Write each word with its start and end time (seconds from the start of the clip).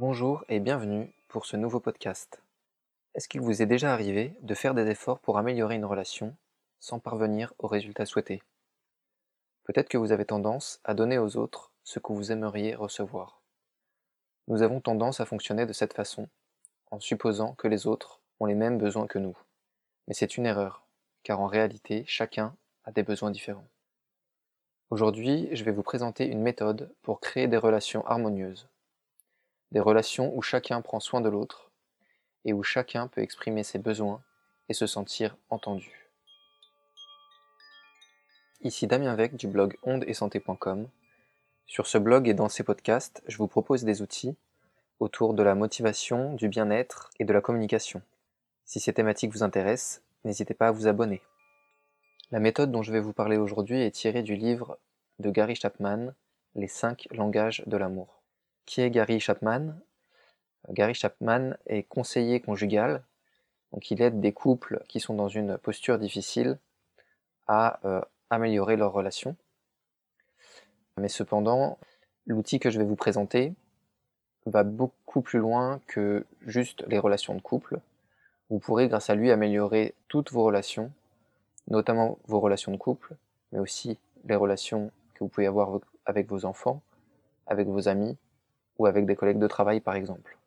Bonjour 0.00 0.46
et 0.48 0.60
bienvenue 0.60 1.12
pour 1.28 1.44
ce 1.44 1.58
nouveau 1.58 1.78
podcast. 1.78 2.42
Est-ce 3.14 3.28
qu'il 3.28 3.42
vous 3.42 3.60
est 3.60 3.66
déjà 3.66 3.92
arrivé 3.92 4.34
de 4.40 4.54
faire 4.54 4.72
des 4.72 4.88
efforts 4.88 5.18
pour 5.18 5.36
améliorer 5.36 5.74
une 5.74 5.84
relation 5.84 6.34
sans 6.78 6.98
parvenir 6.98 7.52
au 7.58 7.66
résultat 7.66 8.06
souhaité 8.06 8.42
Peut-être 9.64 9.90
que 9.90 9.98
vous 9.98 10.10
avez 10.10 10.24
tendance 10.24 10.80
à 10.84 10.94
donner 10.94 11.18
aux 11.18 11.36
autres 11.36 11.70
ce 11.84 11.98
que 11.98 12.14
vous 12.14 12.32
aimeriez 12.32 12.74
recevoir. 12.74 13.42
Nous 14.48 14.62
avons 14.62 14.80
tendance 14.80 15.20
à 15.20 15.26
fonctionner 15.26 15.66
de 15.66 15.74
cette 15.74 15.92
façon, 15.92 16.30
en 16.90 16.98
supposant 16.98 17.52
que 17.52 17.68
les 17.68 17.86
autres 17.86 18.22
ont 18.40 18.46
les 18.46 18.54
mêmes 18.54 18.78
besoins 18.78 19.06
que 19.06 19.18
nous. 19.18 19.36
Mais 20.08 20.14
c'est 20.14 20.38
une 20.38 20.46
erreur, 20.46 20.86
car 21.24 21.42
en 21.42 21.46
réalité, 21.46 22.04
chacun 22.06 22.56
a 22.84 22.90
des 22.90 23.02
besoins 23.02 23.30
différents. 23.30 23.68
Aujourd'hui, 24.88 25.50
je 25.52 25.62
vais 25.62 25.72
vous 25.72 25.82
présenter 25.82 26.24
une 26.24 26.40
méthode 26.40 26.90
pour 27.02 27.20
créer 27.20 27.48
des 27.48 27.58
relations 27.58 28.02
harmonieuses 28.06 28.69
des 29.72 29.80
relations 29.80 30.34
où 30.36 30.42
chacun 30.42 30.80
prend 30.80 31.00
soin 31.00 31.20
de 31.20 31.28
l'autre 31.28 31.70
et 32.44 32.52
où 32.52 32.62
chacun 32.62 33.06
peut 33.08 33.20
exprimer 33.20 33.62
ses 33.62 33.78
besoins 33.78 34.22
et 34.68 34.74
se 34.74 34.86
sentir 34.86 35.36
entendu. 35.48 36.08
Ici 38.62 38.86
Damien 38.86 39.14
Vec 39.14 39.36
du 39.36 39.48
blog 39.48 39.76
ondeetsanté.com. 39.82 40.88
Sur 41.66 41.86
ce 41.86 41.98
blog 41.98 42.28
et 42.28 42.34
dans 42.34 42.48
ces 42.48 42.62
podcasts, 42.62 43.22
je 43.26 43.38
vous 43.38 43.48
propose 43.48 43.84
des 43.84 44.02
outils 44.02 44.36
autour 44.98 45.34
de 45.34 45.42
la 45.42 45.54
motivation, 45.54 46.34
du 46.34 46.48
bien-être 46.48 47.10
et 47.18 47.24
de 47.24 47.32
la 47.32 47.40
communication. 47.40 48.02
Si 48.66 48.78
ces 48.80 48.92
thématiques 48.92 49.32
vous 49.32 49.42
intéressent, 49.42 50.02
n'hésitez 50.24 50.54
pas 50.54 50.68
à 50.68 50.72
vous 50.72 50.88
abonner. 50.88 51.22
La 52.30 52.38
méthode 52.38 52.70
dont 52.70 52.82
je 52.82 52.92
vais 52.92 53.00
vous 53.00 53.12
parler 53.12 53.38
aujourd'hui 53.38 53.80
est 53.80 53.90
tirée 53.90 54.22
du 54.22 54.36
livre 54.36 54.78
de 55.18 55.30
Gary 55.30 55.54
Chapman, 55.54 56.12
Les 56.54 56.68
cinq 56.68 57.08
langages 57.12 57.62
de 57.66 57.76
l'amour. 57.76 58.19
Qui 58.66 58.82
est 58.82 58.90
Gary 58.90 59.20
Chapman 59.20 59.74
Gary 60.68 60.94
Chapman 60.94 61.56
est 61.66 61.82
conseiller 61.82 62.40
conjugal, 62.40 63.02
donc 63.72 63.90
il 63.90 64.02
aide 64.02 64.20
des 64.20 64.32
couples 64.32 64.82
qui 64.88 65.00
sont 65.00 65.14
dans 65.14 65.28
une 65.28 65.58
posture 65.58 65.98
difficile 65.98 66.58
à 67.46 67.80
euh, 67.84 68.00
améliorer 68.30 68.76
leur 68.76 68.92
relation. 68.92 69.36
Mais 70.96 71.08
cependant, 71.08 71.78
l'outil 72.26 72.60
que 72.60 72.70
je 72.70 72.78
vais 72.78 72.84
vous 72.84 72.96
présenter 72.96 73.54
va 74.46 74.64
beaucoup 74.64 75.22
plus 75.22 75.38
loin 75.38 75.80
que 75.86 76.26
juste 76.46 76.84
les 76.88 76.98
relations 76.98 77.34
de 77.34 77.40
couple. 77.40 77.80
Vous 78.48 78.58
pourrez 78.58 78.88
grâce 78.88 79.10
à 79.10 79.14
lui 79.14 79.30
améliorer 79.30 79.94
toutes 80.08 80.32
vos 80.32 80.44
relations, 80.44 80.92
notamment 81.68 82.18
vos 82.26 82.40
relations 82.40 82.72
de 82.72 82.76
couple, 82.76 83.14
mais 83.52 83.58
aussi 83.58 83.98
les 84.24 84.36
relations 84.36 84.90
que 85.14 85.24
vous 85.24 85.28
pouvez 85.28 85.46
avoir 85.46 85.80
avec 86.04 86.28
vos 86.28 86.44
enfants, 86.44 86.82
avec 87.46 87.68
vos 87.68 87.88
amis, 87.88 88.16
ou 88.80 88.86
avec 88.86 89.04
des 89.04 89.14
collègues 89.14 89.38
de 89.38 89.46
travail 89.46 89.80
par 89.80 89.94
exemple. 89.94 90.38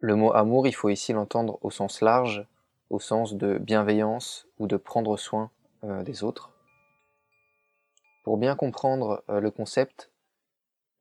Le 0.00 0.16
mot 0.16 0.32
amour, 0.32 0.66
il 0.66 0.74
faut 0.74 0.88
ici 0.88 1.12
l'entendre 1.12 1.60
au 1.62 1.70
sens 1.70 2.00
large, 2.00 2.44
au 2.90 2.98
sens 2.98 3.34
de 3.34 3.56
bienveillance 3.56 4.48
ou 4.58 4.66
de 4.66 4.76
prendre 4.76 5.16
soin 5.16 5.52
euh, 5.84 6.02
des 6.02 6.24
autres. 6.24 6.50
Pour 8.24 8.36
bien 8.36 8.56
comprendre 8.56 9.22
euh, 9.28 9.38
le 9.38 9.52
concept, 9.52 10.10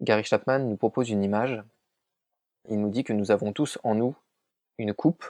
Gary 0.02 0.24
Chapman 0.24 0.60
nous 0.60 0.78
propose 0.78 1.10
une 1.10 1.24
image. 1.24 1.64
Il 2.70 2.80
nous 2.80 2.90
dit 2.90 3.04
que 3.04 3.14
nous 3.14 3.32
avons 3.32 3.52
tous 3.52 3.80
en 3.84 3.96
nous 3.96 4.16
une 4.78 4.94
coupe 4.94 5.26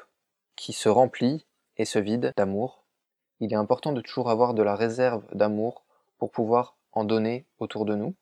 qui 0.57 0.73
se 0.73 0.89
remplit 0.89 1.45
et 1.77 1.85
se 1.85 1.97
vide 1.97 2.33
d'amour. 2.35 2.83
Il 3.39 3.53
est 3.53 3.55
important 3.55 3.93
de 3.93 4.01
toujours 4.01 4.29
avoir 4.29 4.53
de 4.53 4.63
la 4.63 4.75
réserve 4.75 5.23
d'amour 5.33 5.85
pour 6.17 6.29
pouvoir 6.29 6.75
en 6.91 7.05
donner 7.05 7.45
autour 7.57 7.85
de 7.85 7.95
nous. 7.95 8.15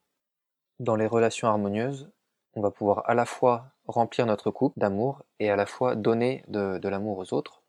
Dans 0.79 0.95
les 0.95 1.07
relations 1.07 1.47
harmonieuses, 1.47 2.11
on 2.57 2.61
va 2.61 2.71
pouvoir 2.71 3.07
à 3.07 3.13
la 3.13 3.25
fois 3.25 3.67
remplir 3.85 4.25
notre 4.25 4.49
coupe 4.49 4.73
d'amour 4.77 5.21
et 5.39 5.51
à 5.51 5.55
la 5.55 5.67
fois 5.67 5.95
donner 5.95 6.43
de, 6.47 6.87
l'amour 6.87 7.19
aux 7.19 7.31
autres. 7.31 7.61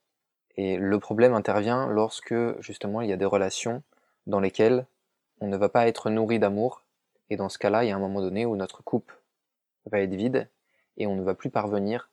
Et 0.57 0.79
le 0.79 0.99
problème 0.99 1.35
intervient 1.35 1.87
lorsque 1.89 2.35
justement 2.63 3.03
il 3.03 3.11
y 3.11 3.13
a 3.13 3.19
des 3.19 3.27
relations 3.27 3.83
dans 4.27 4.41
lesquelles 4.41 4.87
on 5.43 5.49
ne 5.49 5.59
va 5.59 5.69
pas 5.69 5.87
être 5.87 6.09
nourri 6.09 6.39
d'amour, 6.39 6.83
et 7.29 7.37
dans 7.37 7.51
ce 7.51 7.59
cas-là, 7.59 7.85
il 7.85 7.89
y 7.89 7.91
a 7.91 7.97
un 7.97 8.01
moment 8.01 8.23
donné 8.23 8.47
où 8.47 8.57
notre 8.57 8.83
coupe 8.83 9.13
va 9.85 10.01
être 10.01 10.15
vide 10.15 10.49
et 10.97 11.07
on 11.07 11.15
ne 11.15 11.23
va 11.23 11.35
plus 11.35 11.51
parvenir 11.51 12.11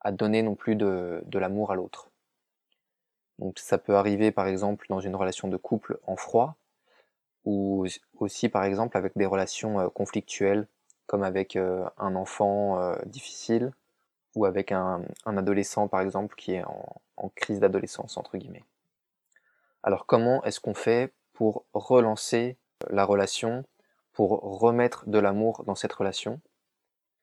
à 0.00 0.12
donner 0.12 0.42
non 0.42 0.54
plus 0.54 0.76
de, 0.76 1.22
l'amour 1.32 1.72
à 1.72 1.74
l'autre. 1.74 2.10
Donc 3.38 3.58
ça 3.58 3.78
peut 3.78 3.96
arriver 3.96 4.30
par 4.30 4.46
exemple 4.46 4.84
dans 4.90 5.00
une 5.00 5.16
relation 5.16 5.48
de 5.48 5.56
couple 5.56 5.98
en 6.06 6.16
froid, 6.16 6.56
ou 7.46 7.86
aussi 8.18 8.50
par 8.50 8.64
exemple 8.64 8.98
avec 8.98 9.16
des 9.16 9.24
relations 9.24 9.80
euh, 9.80 9.88
conflictuelles 9.88 10.68
comme 11.10 11.24
avec 11.24 11.56
euh, 11.56 11.84
un 11.98 12.14
enfant 12.14 12.80
euh, 12.80 12.94
difficile 13.04 13.72
ou 14.36 14.44
avec 14.44 14.70
un, 14.70 15.02
adolescent 15.26 15.88
par 15.88 16.02
exemple 16.02 16.36
qui 16.36 16.52
est 16.52 16.62
en, 16.62 17.28
crise 17.34 17.58
d'adolescence 17.58 18.16
entre 18.16 18.38
guillemets. 18.38 18.62
Alors 19.82 20.06
comment 20.06 20.40
est-ce 20.44 20.60
qu'on 20.60 20.72
fait 20.72 21.12
pour 21.32 21.64
relancer 21.74 22.56
euh, 22.84 22.90
la 22.92 23.04
relation, 23.04 23.64
pour 24.12 24.60
remettre 24.60 25.08
de 25.08 25.18
l'amour 25.18 25.64
dans 25.64 25.74
cette 25.74 25.92
relation? 25.92 26.40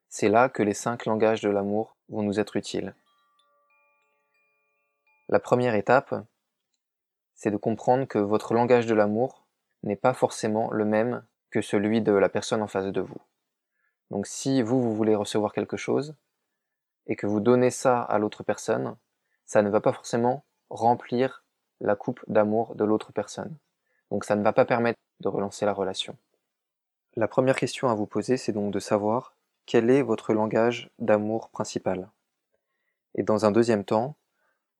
C'est 0.10 0.28
là 0.28 0.50
que 0.50 0.64
les 0.64 0.74
cinq 0.74 1.06
langages 1.06 1.40
de 1.40 1.50
l'amour 1.50 1.96
vont 2.10 2.24
nous 2.24 2.42
être 2.42 2.58
utiles. 2.58 2.94
La 5.30 5.40
première 5.40 5.76
étape, 5.76 6.14
c'est 7.36 7.52
de 7.52 7.58
comprendre 7.58 8.06
que 8.06 8.20
votre 8.20 8.54
langage 8.54 8.86
de 8.86 8.96
l'amour 8.96 9.46
n'est 9.84 9.96
pas 9.96 10.14
forcément 10.14 10.74
le 10.74 10.84
même 10.84 11.24
que 11.52 11.62
celui 11.62 12.02
de 12.02 12.12
la 12.12 12.28
personne 12.28 12.62
en 12.62 12.68
face 12.68 12.88
de 12.88 13.00
vous. 13.00 13.22
Donc 14.12 14.28
si 14.28 14.62
vous, 14.62 14.82
vous 14.82 14.96
voulez 14.96 15.16
recevoir 15.16 15.54
quelque 15.54 15.78
chose 15.78 16.16
et 17.08 17.16
que 17.16 17.28
vous 17.28 17.40
donnez 17.40 17.72
ça 17.72 18.02
à 18.02 18.18
l'autre 18.20 18.44
personne, 18.44 18.96
ça 19.46 19.62
ne 19.62 19.70
va 19.70 19.82
pas 19.82 19.94
forcément 19.94 20.44
remplir 20.70 21.44
la 21.80 21.96
coupe 21.96 22.24
d'amour 22.28 22.76
de 22.76 22.84
l'autre 22.84 23.12
personne. 23.12 23.56
Donc 24.12 24.26
ça 24.26 24.36
ne 24.36 24.44
va 24.44 24.54
pas 24.54 24.66
permettre 24.66 25.00
de 25.20 25.28
relancer 25.28 25.66
la 25.66 25.74
relation. 25.74 26.18
La 27.16 27.28
première 27.28 27.56
question 27.56 27.90
à 27.90 27.96
vous 27.96 28.06
poser, 28.06 28.38
c'est 28.38 28.52
donc 28.52 28.72
de 28.72 28.80
savoir 28.80 29.34
quel 29.66 29.90
est 29.90 30.02
votre 30.02 30.34
langage 30.34 30.90
d'amour 31.00 31.50
principal. 31.50 32.10
Et 33.16 33.24
dans 33.24 33.46
un 33.46 33.52
deuxième 33.52 33.84
temps, 33.84 34.16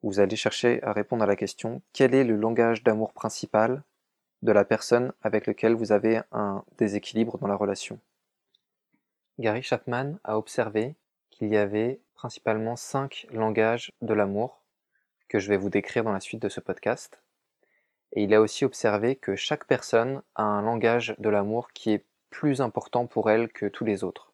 vous 0.04 0.20
allez 0.20 0.36
chercher 0.36 0.82
à 0.84 0.94
répondre 0.94 1.24
à 1.24 1.28
la 1.28 1.36
question 1.36 1.82
quel 1.94 2.14
est 2.14 2.24
le 2.24 2.36
langage 2.36 2.84
d'amour 2.84 3.12
principal 3.12 3.84
de 4.44 4.52
la 4.52 4.64
personne 4.64 5.12
avec 5.24 5.48
laquelle 5.48 5.74
vous 5.74 5.92
avez 5.92 6.22
un 6.32 6.64
déséquilibre 6.78 7.38
dans 7.40 7.48
la 7.48 7.56
relation? 7.56 8.00
Gary 9.40 9.62
Chapman 9.62 10.16
a 10.24 10.38
observé 10.38 10.96
qu'il 11.30 11.50
y 11.50 11.58
avait 11.58 12.00
principalement 12.16 12.76
cinq 12.76 13.28
langages 13.32 13.92
de 14.02 14.14
l'amour 14.16 14.64
que 15.30 15.38
je 15.38 15.50
vais 15.50 15.58
vous 15.58 15.70
décrire 15.70 16.04
dans 16.04 16.12
la 16.12 16.20
suite 16.20 16.42
de 16.42 16.50
ce 16.50 16.60
podcast. 16.60 17.22
Et 18.14 18.24
il 18.24 18.34
a 18.34 18.42
aussi 18.42 18.66
observé 18.66 19.16
que 19.16 19.36
chaque 19.36 19.66
personne 19.66 20.24
a 20.36 20.44
un 20.44 20.64
langage 20.64 21.16
de 21.20 21.30
l'amour 21.30 21.72
qui 21.74 21.92
est 21.92 22.04
plus 22.32 22.62
important 22.62 23.06
pour 23.06 23.30
elle 23.30 23.50
que 23.50 23.68
tous 23.68 23.86
les 23.86 24.04
autres. 24.04 24.32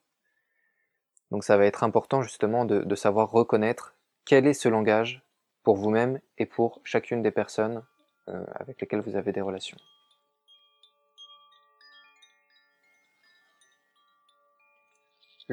Donc 1.31 1.43
ça 1.43 1.57
va 1.57 1.65
être 1.65 1.83
important 1.83 2.21
justement 2.21 2.63
de, 2.63 2.95
savoir 2.95 3.29
reconnaître 3.29 3.95
quel 4.23 4.47
est 4.47 4.53
ce 4.53 4.69
langage 4.69 5.21
pour 5.63 5.75
vous-même 5.75 6.21
et 6.37 6.45
pour 6.45 6.79
chacune 6.83 7.21
des 7.21 7.31
personnes 7.31 7.83
euh, 8.29 8.45
avec 8.55 8.79
lesquelles 8.79 9.01
vous 9.01 9.15
avez 9.17 9.31
des 9.31 9.41
relations. 9.41 9.77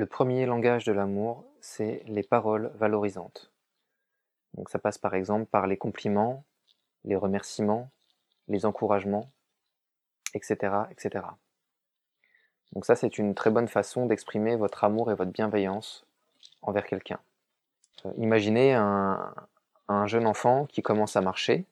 Le 0.00 0.06
premier 0.06 0.46
langage 0.46 0.84
de 0.84 0.92
l'amour, 0.92 1.44
c'est 1.60 2.02
les 2.06 2.22
paroles 2.22 2.72
valorisantes. 2.76 3.52
Donc 4.54 4.70
ça 4.70 4.78
passe 4.78 4.96
par 4.96 5.14
exemple 5.14 5.44
par 5.44 5.66
les 5.66 5.76
compliments, 5.76 6.42
les 7.04 7.16
remerciements, 7.16 7.90
les 8.48 8.64
encouragements, 8.64 9.30
etc. 10.32 10.74
etc. 10.90 11.26
Donc 12.72 12.86
ça, 12.86 12.96
c'est 12.96 13.18
une 13.18 13.34
très 13.34 13.50
bonne 13.50 13.68
façon 13.68 14.06
d'exprimer 14.06 14.56
votre 14.56 14.84
amour 14.84 15.10
et 15.10 15.14
votre 15.14 15.32
bienveillance 15.32 16.06
envers 16.62 16.86
quelqu'un. 16.86 17.20
Euh, 18.06 18.12
imaginez 18.16 18.72
un, 18.72 19.34
un, 19.88 20.06
jeune 20.06 20.26
enfant 20.26 20.64
qui 20.64 20.80
commence 20.80 21.14
à 21.16 21.20
marcher 21.20 21.66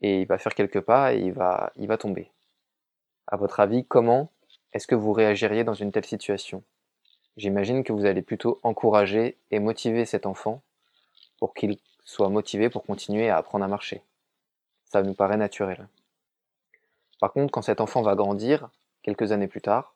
et 0.00 0.22
il 0.22 0.26
va 0.26 0.38
faire 0.38 0.56
quelques 0.56 0.80
pas 0.80 1.14
et 1.14 1.20
il 1.20 1.32
va, 1.32 1.72
il 1.76 1.86
va 1.86 1.98
tomber. 1.98 2.32
À 3.28 3.36
votre 3.36 3.60
avis, 3.60 3.84
comment 3.84 4.28
est-ce 4.72 4.88
que 4.88 4.96
vous 4.96 5.12
réagiriez 5.12 5.62
dans 5.62 5.74
une 5.74 5.92
telle 5.92 6.04
situation? 6.04 6.64
J'imagine 7.36 7.84
que 7.84 7.92
vous 7.92 8.06
allez 8.06 8.22
plutôt 8.22 8.60
encourager 8.62 9.36
et 9.50 9.58
motiver 9.58 10.06
cet 10.06 10.24
enfant 10.24 10.62
pour 11.38 11.52
qu'il 11.54 11.78
soit 12.04 12.30
motivé 12.30 12.70
pour 12.70 12.84
continuer 12.84 13.28
à 13.28 13.36
apprendre 13.36 13.64
à 13.64 13.68
marcher. 13.68 14.02
Ça 14.84 15.02
nous 15.02 15.14
paraît 15.14 15.36
naturel. 15.36 15.88
Par 17.20 17.32
contre, 17.32 17.52
quand 17.52 17.62
cet 17.62 17.80
enfant 17.80 18.02
va 18.02 18.14
grandir, 18.14 18.70
quelques 19.02 19.32
années 19.32 19.48
plus 19.48 19.60
tard, 19.60 19.94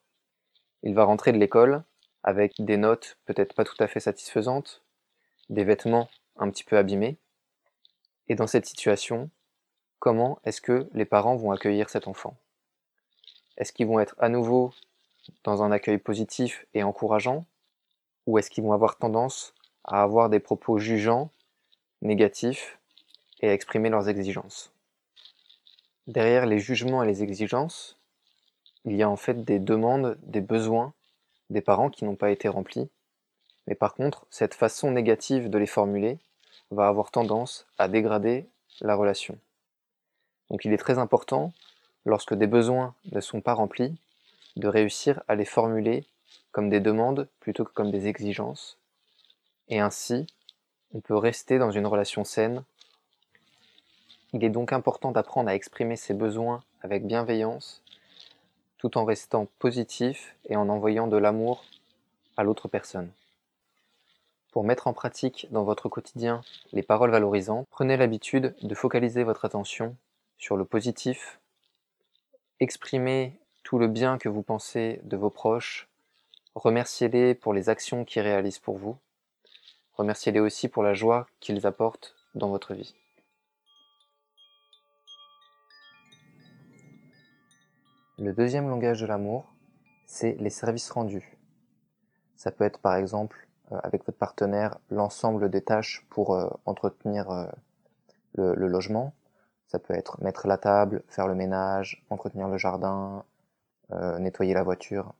il 0.82 0.94
va 0.94 1.04
rentrer 1.04 1.32
de 1.32 1.38
l'école 1.38 1.82
avec 2.22 2.54
des 2.58 2.76
notes 2.76 3.16
peut-être 3.24 3.54
pas 3.54 3.64
tout 3.64 3.76
à 3.80 3.86
fait 3.86 4.00
satisfaisantes, 4.00 4.82
des 5.48 5.64
vêtements 5.64 6.10
un 6.36 6.50
petit 6.50 6.64
peu 6.64 6.76
abîmés. 6.76 7.16
Et 8.28 8.34
dans 8.34 8.46
cette 8.46 8.66
situation, 8.66 9.30
comment 9.98 10.38
est-ce 10.44 10.60
que 10.60 10.88
les 10.92 11.04
parents 11.04 11.36
vont 11.36 11.52
accueillir 11.52 11.88
cet 11.90 12.06
enfant? 12.08 12.36
Est-ce 13.56 13.72
qu'ils 13.72 13.86
vont 13.86 14.00
être 14.00 14.14
à 14.18 14.28
nouveau 14.28 14.72
dans 15.44 15.62
un 15.62 15.72
accueil 15.72 15.98
positif 15.98 16.66
et 16.74 16.82
encourageant? 16.82 17.44
Ou 18.26 18.38
est-ce 18.38 18.50
qu'ils 18.50 18.64
vont 18.64 18.72
avoir 18.72 18.96
tendance 18.96 19.54
à 19.84 20.02
avoir 20.02 20.28
des 20.28 20.40
propos 20.40 20.78
jugeants, 20.78 21.30
négatifs, 22.02 22.78
et 23.40 23.48
à 23.48 23.54
exprimer 23.54 23.88
leurs 23.88 24.08
exigences? 24.08 24.72
Derrière 26.06 26.46
les 26.46 26.58
jugements 26.58 27.02
et 27.02 27.06
les 27.06 27.22
exigences, 27.22 27.96
il 28.84 28.96
y 28.96 29.02
a 29.02 29.10
en 29.10 29.16
fait 29.16 29.44
des 29.44 29.58
demandes, 29.58 30.18
des 30.22 30.40
besoins 30.40 30.92
des 31.50 31.60
parents 31.60 31.90
qui 31.90 32.04
n'ont 32.04 32.16
pas 32.16 32.30
été 32.30 32.48
remplis. 32.48 32.88
Mais 33.66 33.74
par 33.74 33.94
contre, 33.94 34.24
cette 34.30 34.54
façon 34.54 34.90
négative 34.90 35.50
de 35.50 35.58
les 35.58 35.66
formuler 35.66 36.18
va 36.70 36.88
avoir 36.88 37.10
tendance 37.10 37.66
à 37.78 37.88
dégrader 37.88 38.46
la 38.80 38.94
relation. 38.94 39.36
Donc 40.48 40.64
il 40.64 40.72
est 40.72 40.78
très 40.78 40.98
important, 40.98 41.52
lorsque 42.04 42.34
des 42.34 42.46
besoins 42.46 42.94
ne 43.12 43.20
sont 43.20 43.40
pas 43.40 43.54
remplis, 43.54 43.96
de 44.56 44.68
réussir 44.68 45.22
à 45.28 45.34
les 45.34 45.44
formuler 45.44 46.06
comme 46.52 46.70
des 46.70 46.80
demandes 46.80 47.28
plutôt 47.40 47.64
que 47.64 47.72
comme 47.72 47.90
des 47.90 48.06
exigences. 48.06 48.78
Et 49.68 49.80
ainsi, 49.80 50.26
on 50.92 51.00
peut 51.00 51.16
rester 51.16 51.58
dans 51.58 51.70
une 51.70 51.86
relation 51.86 52.24
saine. 52.24 52.64
Il 54.32 54.44
est 54.44 54.50
donc 54.50 54.72
important 54.72 55.12
d'apprendre 55.12 55.48
à 55.48 55.54
exprimer 55.54 55.96
ses 55.96 56.14
besoins 56.14 56.62
avec 56.82 57.06
bienveillance 57.06 57.82
tout 58.78 58.96
en 58.96 59.04
restant 59.04 59.46
positif 59.58 60.34
et 60.48 60.56
en 60.56 60.70
envoyant 60.70 61.06
de 61.06 61.18
l'amour 61.18 61.64
à 62.36 62.44
l'autre 62.44 62.66
personne. 62.66 63.10
Pour 64.52 64.64
mettre 64.64 64.86
en 64.86 64.94
pratique 64.94 65.46
dans 65.50 65.64
votre 65.64 65.88
quotidien 65.88 66.40
les 66.72 66.82
paroles 66.82 67.10
valorisantes, 67.10 67.68
prenez 67.70 67.96
l'habitude 67.96 68.54
de 68.62 68.74
focaliser 68.74 69.22
votre 69.22 69.44
attention 69.44 69.96
sur 70.38 70.56
le 70.56 70.64
positif, 70.64 71.38
exprimez 72.58 73.38
tout 73.62 73.78
le 73.78 73.88
bien 73.88 74.18
que 74.18 74.28
vous 74.28 74.42
pensez 74.42 75.00
de 75.04 75.16
vos 75.16 75.30
proches, 75.30 75.88
remerciez-les 76.54 77.34
pour 77.34 77.52
les 77.52 77.68
actions 77.68 78.04
qu'ils 78.04 78.22
réalisent 78.22 78.58
pour 78.58 78.76
vous, 78.76 78.98
remerciez-les 79.94 80.40
aussi 80.40 80.68
pour 80.68 80.82
la 80.82 80.94
joie 80.94 81.26
qu'ils 81.40 81.66
apportent 81.66 82.16
dans 82.34 82.48
votre 82.48 82.74
vie. 82.74 82.94
Le 88.18 88.34
deuxième 88.34 88.68
langage 88.68 89.00
de 89.00 89.06
l'amour, 89.06 89.50
c'est 90.04 90.36
les 90.40 90.50
services 90.50 90.90
rendus. 90.90 91.38
Ça 92.36 92.50
peut 92.50 92.64
être 92.64 92.78
par 92.78 92.96
exemple 92.96 93.48
euh, 93.72 93.78
avec 93.82 94.04
votre 94.04 94.18
partenaire 94.18 94.76
l'ensemble 94.90 95.48
des 95.48 95.62
tâches 95.62 96.04
pour 96.10 96.34
euh, 96.34 96.50
entretenir 96.66 97.30
euh, 97.30 97.46
le, 98.34 98.54
le, 98.54 98.66
logement. 98.66 99.14
Ça 99.68 99.78
peut 99.78 99.94
être 99.94 100.22
mettre 100.22 100.48
la 100.48 100.58
table, 100.58 101.02
faire 101.08 101.28
le 101.28 101.34
ménage, 101.34 102.04
entretenir 102.10 102.48
le 102.48 102.58
jardin, 102.58 103.24
nettoyer 104.18 104.54
la 104.54 104.62
voiture, 104.62 105.14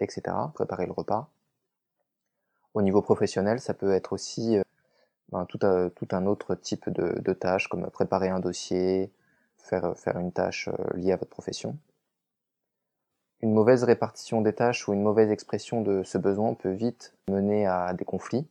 etc. 0.00 0.22
Préparer 0.54 0.86
le 0.86 0.92
repas. 0.92 1.28
Au 2.74 2.82
niveau 2.82 3.02
professionnel, 3.02 3.60
ça 3.60 3.74
peut 3.74 3.92
être 3.92 4.12
aussi 4.12 4.58
ben, 5.30 5.44
tout, 5.46 5.58
tout, 5.58 6.08
un 6.12 6.26
autre 6.26 6.54
type 6.54 6.88
de, 6.90 7.20
de 7.20 7.32
tâches 7.32 7.68
comme 7.68 7.90
préparer 7.90 8.28
un 8.28 8.40
dossier, 8.40 9.10
faire, 9.56 10.18
une 10.18 10.32
tâche 10.32 10.68
liée 10.94 11.12
à 11.12 11.16
votre 11.16 11.30
profession. 11.30 11.76
Une 13.40 13.52
mauvaise 13.52 13.82
répartition 13.82 14.40
des 14.40 14.52
tâches 14.52 14.86
ou 14.86 14.92
une 14.92 15.02
mauvaise 15.02 15.30
expression 15.30 15.82
de 15.82 16.04
ce 16.04 16.16
besoin 16.16 16.54
peut 16.54 16.70
vite 16.70 17.14
mener 17.28 17.66
à 17.66 17.92
des 17.92 18.04
conflits. 18.04 18.46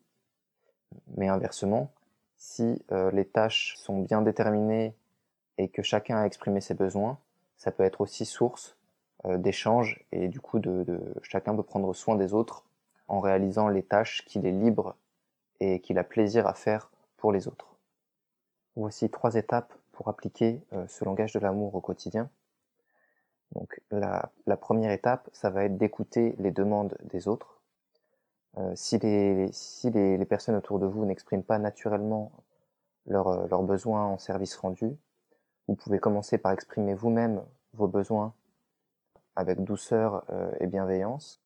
Mais 1.15 1.29
inversement, 1.29 1.91
si 2.35 2.83
euh, 2.91 3.09
les 3.11 3.25
tâches 3.25 3.75
sont 3.77 4.01
bien 4.01 4.21
déterminées 4.21 4.93
et 5.57 5.69
que 5.69 5.81
chacun 5.81 6.17
a 6.17 6.25
exprimé 6.25 6.59
ses 6.59 6.73
besoins, 6.73 7.17
ça 7.55 7.71
peut 7.71 7.83
être 7.83 8.01
aussi 8.01 8.25
source 8.25 8.75
euh, 9.25 9.37
d'échanges 9.37 10.03
et 10.11 10.27
du 10.27 10.39
coup 10.39 10.59
de, 10.59 10.83
de, 10.83 10.99
chacun 11.21 11.55
peut 11.55 11.63
prendre 11.63 11.93
soin 11.93 12.15
des 12.15 12.33
autres 12.33 12.63
en 13.07 13.19
réalisant 13.19 13.67
les 13.67 13.83
tâches 13.83 14.25
qu'il 14.25 14.45
est 14.45 14.51
libre 14.51 14.95
et 15.59 15.79
qu'il 15.79 15.99
a 15.99 16.03
plaisir 16.03 16.47
à 16.47 16.53
faire 16.53 16.89
pour 17.17 17.31
les 17.31 17.47
autres. 17.47 17.75
Voici 18.75 19.09
trois 19.09 19.35
étapes 19.35 19.73
pour 19.91 20.07
appliquer 20.07 20.61
euh, 20.73 20.87
ce 20.87 21.05
langage 21.05 21.33
de 21.33 21.39
l'amour 21.39 21.75
au 21.75 21.81
quotidien. 21.81 22.29
Donc 23.53 23.81
la, 23.91 24.31
première 24.57 24.91
étape, 24.91 25.29
ça 25.33 25.49
va 25.49 25.65
être 25.65 25.77
d'écouter 25.77 26.35
les 26.39 26.51
demandes 26.51 26.97
des 27.03 27.27
autres. 27.27 27.61
Euh, 28.57 28.71
si 28.75 28.97
les, 28.97 29.51
si 29.51 29.91
les, 29.91 30.25
personnes 30.25 30.55
autour 30.55 30.79
de 30.79 30.85
vous 30.85 31.05
n'expriment 31.05 31.43
pas 31.43 31.59
naturellement 31.59 32.31
leurs 33.05 33.63
besoins 33.63 34.05
en 34.05 34.17
service 34.17 34.55
rendu, 34.55 34.95
vous 35.67 35.75
pouvez 35.75 35.99
commencer 35.99 36.37
par 36.37 36.53
exprimer 36.53 36.93
vous-même 36.93 37.43
vos 37.73 37.87
besoins 37.87 38.33
avec 39.35 39.63
douceur 39.63 40.23
euh, 40.29 40.51
et 40.59 40.67
bienveillance. 40.67 41.41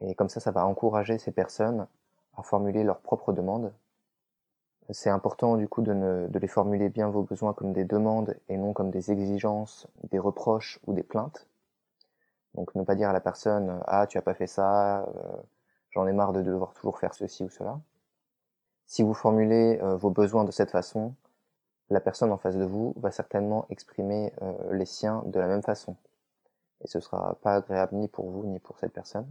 Et 0.00 0.14
comme 0.14 0.28
ça, 0.28 0.40
ça 0.40 0.50
va 0.50 0.66
encourager 0.66 1.18
ces 1.18 1.32
personnes 1.32 1.86
à 2.36 2.42
formuler 2.42 2.84
leurs 2.84 3.00
propres 3.00 3.32
demandes 3.32 3.72
c'est 4.90 5.10
important 5.10 5.56
du 5.56 5.68
coup 5.68 5.82
de, 5.82 6.28
les 6.32 6.48
formuler 6.48 6.88
bien 6.88 7.08
vos 7.08 7.22
besoins 7.22 7.52
comme 7.52 7.72
des 7.72 7.84
demandes 7.84 8.36
et 8.48 8.56
non 8.56 8.72
comme 8.72 8.90
des 8.90 9.10
exigences, 9.10 9.88
des 10.10 10.18
reproches 10.18 10.78
ou 10.86 10.92
des 10.92 11.02
plaintes. 11.02 11.48
Donc 12.54 12.74
ne 12.74 12.84
pas 12.84 12.94
dire 12.94 13.10
à 13.10 13.12
la 13.12 13.20
personne 13.20 13.80
ah 13.86 14.06
tu 14.06 14.18
as 14.18 14.22
pas 14.22 14.34
fait 14.34 14.46
ça, 14.46 15.02
euh, 15.02 15.36
j'en 15.90 16.06
ai 16.06 16.12
marre 16.12 16.32
de 16.32 16.42
devoir 16.42 16.72
toujours 16.72 16.98
faire 16.98 17.14
ceci 17.14 17.44
ou 17.44 17.50
cela. 17.50 17.80
Si 18.86 19.02
vous 19.02 19.14
formulez 19.14 19.80
euh, 19.82 19.96
vos 19.96 20.10
besoins 20.10 20.44
de 20.44 20.52
cette 20.52 20.70
façon, 20.70 21.14
la 21.90 22.00
personne 22.00 22.30
en 22.30 22.38
face 22.38 22.56
de 22.56 22.64
vous 22.64 22.94
va 22.96 23.10
certainement 23.10 23.66
exprimer 23.70 24.32
euh, 24.42 24.52
les 24.72 24.86
siens 24.86 25.22
de 25.26 25.40
la 25.40 25.48
même 25.48 25.62
façon. 25.62 25.96
Et 26.82 26.88
ce 26.88 27.00
sera 27.00 27.36
pas 27.42 27.56
agréable 27.56 27.96
ni 27.96 28.08
pour 28.08 28.30
vous 28.30 28.46
ni 28.46 28.58
pour 28.58 28.78
cette 28.78 28.92
personne. 28.92 29.30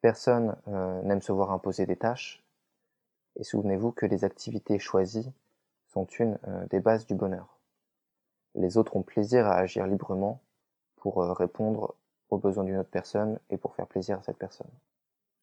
Personne 0.00 0.56
n'aime 0.66 1.22
se 1.22 1.32
voir 1.32 1.50
imposer 1.50 1.86
des 1.86 1.96
tâches, 1.96 2.44
et 3.36 3.44
souvenez-vous 3.44 3.92
que 3.92 4.06
les 4.06 4.24
activités 4.24 4.78
choisies 4.78 5.32
sont 5.88 6.06
une 6.06 6.38
euh, 6.46 6.66
des 6.66 6.80
bases 6.80 7.06
du 7.06 7.14
bonheur. 7.14 7.58
Les 8.54 8.76
autres 8.76 8.96
ont 8.96 9.02
plaisir 9.02 9.46
à 9.46 9.56
agir 9.56 9.86
librement 9.86 10.40
pour 10.96 11.22
euh, 11.22 11.32
répondre 11.32 11.94
aux 12.30 12.38
besoins 12.38 12.64
d'une 12.64 12.78
autre 12.78 12.90
personne 12.90 13.38
et 13.50 13.56
pour 13.56 13.74
faire 13.74 13.86
plaisir 13.86 14.18
à 14.18 14.22
cette 14.22 14.38
personne. 14.38 14.70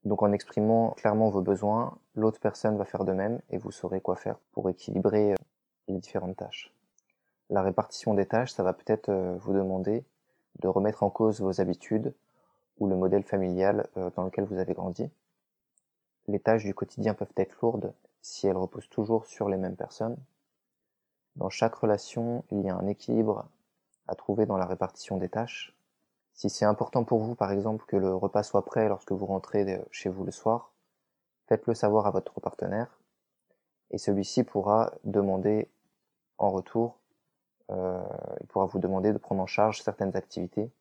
Donc 0.04 0.24
en 0.24 0.32
exprimant 0.32 0.92
clairement 0.92 1.30
vos 1.30 1.42
besoins, 1.42 1.98
l'autre 2.16 2.40
personne 2.40 2.78
va 2.78 2.86
faire 2.86 3.04
de 3.04 3.14
même 3.14 3.40
et 3.50 3.58
vous 3.58 3.72
saurez 3.72 4.02
quoi 4.02 4.16
faire 4.16 4.38
pour 4.52 4.70
équilibrer 4.70 5.34
euh, 5.34 5.38
les 5.88 6.00
différentes 6.00 6.38
tâches. 6.38 6.74
La 7.50 7.62
répartition 7.62 8.14
des 8.14 8.26
tâches, 8.26 8.54
ça 8.54 8.64
va 8.64 8.72
peut-être 8.72 9.12
vous 9.12 9.52
demander 9.52 10.06
de 10.60 10.68
remettre 10.68 11.04
en 11.04 11.10
cause 11.10 11.42
vos 11.42 11.62
habitudes 11.62 12.14
ou 12.80 12.88
le 12.88 12.96
modèle 12.96 13.24
familial 13.24 13.88
dans 14.16 14.24
lequel 14.24 14.46
vous 14.46 14.58
avez 14.58 14.74
grandi 14.74 15.10
les 16.28 16.40
tâches 16.40 16.64
du 16.64 16.74
quotidien 16.74 17.14
peuvent 17.14 17.34
être 17.38 17.58
lourdes 17.62 17.94
si 18.22 18.48
elles 18.48 18.58
reposent 18.58 18.90
toujours 18.90 19.26
sur 19.26 19.50
les 19.50 19.58
mêmes 19.58 19.76
personnes. 19.76 20.18
Dans 21.36 21.50
chaque 21.50 21.76
relation, 21.76 22.44
il 22.52 22.62
y 22.62 22.70
a 22.70 22.76
un 22.76 22.88
équilibre 22.88 23.48
à 24.08 24.16
trouver 24.16 24.46
dans 24.46 24.58
la 24.58 24.66
répartition 24.66 25.18
des 25.18 25.30
tâches. 25.30 25.76
Si 26.34 26.50
c'est 26.50 26.66
important 26.66 27.04
pour 27.04 27.20
vous, 27.20 27.36
par 27.36 27.52
exemple, 27.52 27.86
que 27.88 27.98
le 27.98 28.14
repas 28.16 28.44
soit 28.44 28.66
prêt 28.66 28.88
lorsque 28.88 29.12
vous 29.12 29.26
rentrez 29.26 29.82
chez 29.92 30.10
vous 30.10 30.24
le 30.24 30.32
soir, 30.32 30.72
faites-le 31.48 31.74
savoir 31.74 32.08
à 32.08 32.12
votre 32.12 32.40
partenaire 32.40 33.00
et 33.92 33.98
celui-ci 33.98 34.44
pourra 34.44 34.94
demander 35.04 35.70
en 36.38 36.52
retour, 36.52 36.98
euh, 36.98 37.01
il 38.42 38.48
pourra 38.48 38.66
vous 38.66 38.80
demander 38.80 39.14
de 39.14 39.18
prendre 39.18 39.42
en 39.42 39.48
charge 39.48 39.82
certaines 39.82 40.16
activités 40.16 40.72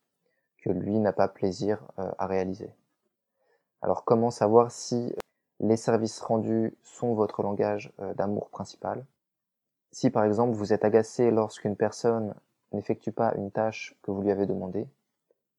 que 0.61 0.71
lui 0.71 0.99
n'a 0.99 1.13
pas 1.13 1.29
plaisir 1.29 1.83
euh, 1.99 2.11
à 2.19 2.27
réaliser. 2.27 2.71
Alors 3.83 4.05
comment 4.05 4.31
savoir 4.31 4.71
si 4.71 5.15
les 5.59 5.77
services 5.77 6.21
rendus 6.21 6.77
sont 6.83 7.15
votre 7.15 7.43
langage 7.43 7.93
euh, 8.01 8.15
d'amour 8.15 8.51
principal? 8.51 9.05
Si 9.93 10.11
par 10.11 10.25
exemple 10.25 10.53
vous 10.53 10.73
êtes 10.73 10.85
agacé 10.85 11.31
lorsqu'une 11.31 11.77
personne 11.77 12.35
n'effectue 12.73 13.13
pas 13.13 13.35
une 13.35 13.51
tâche 13.51 13.97
que 14.03 14.11
vous 14.11 14.23
lui 14.23 14.31
avez 14.31 14.47
demandée, 14.47 14.87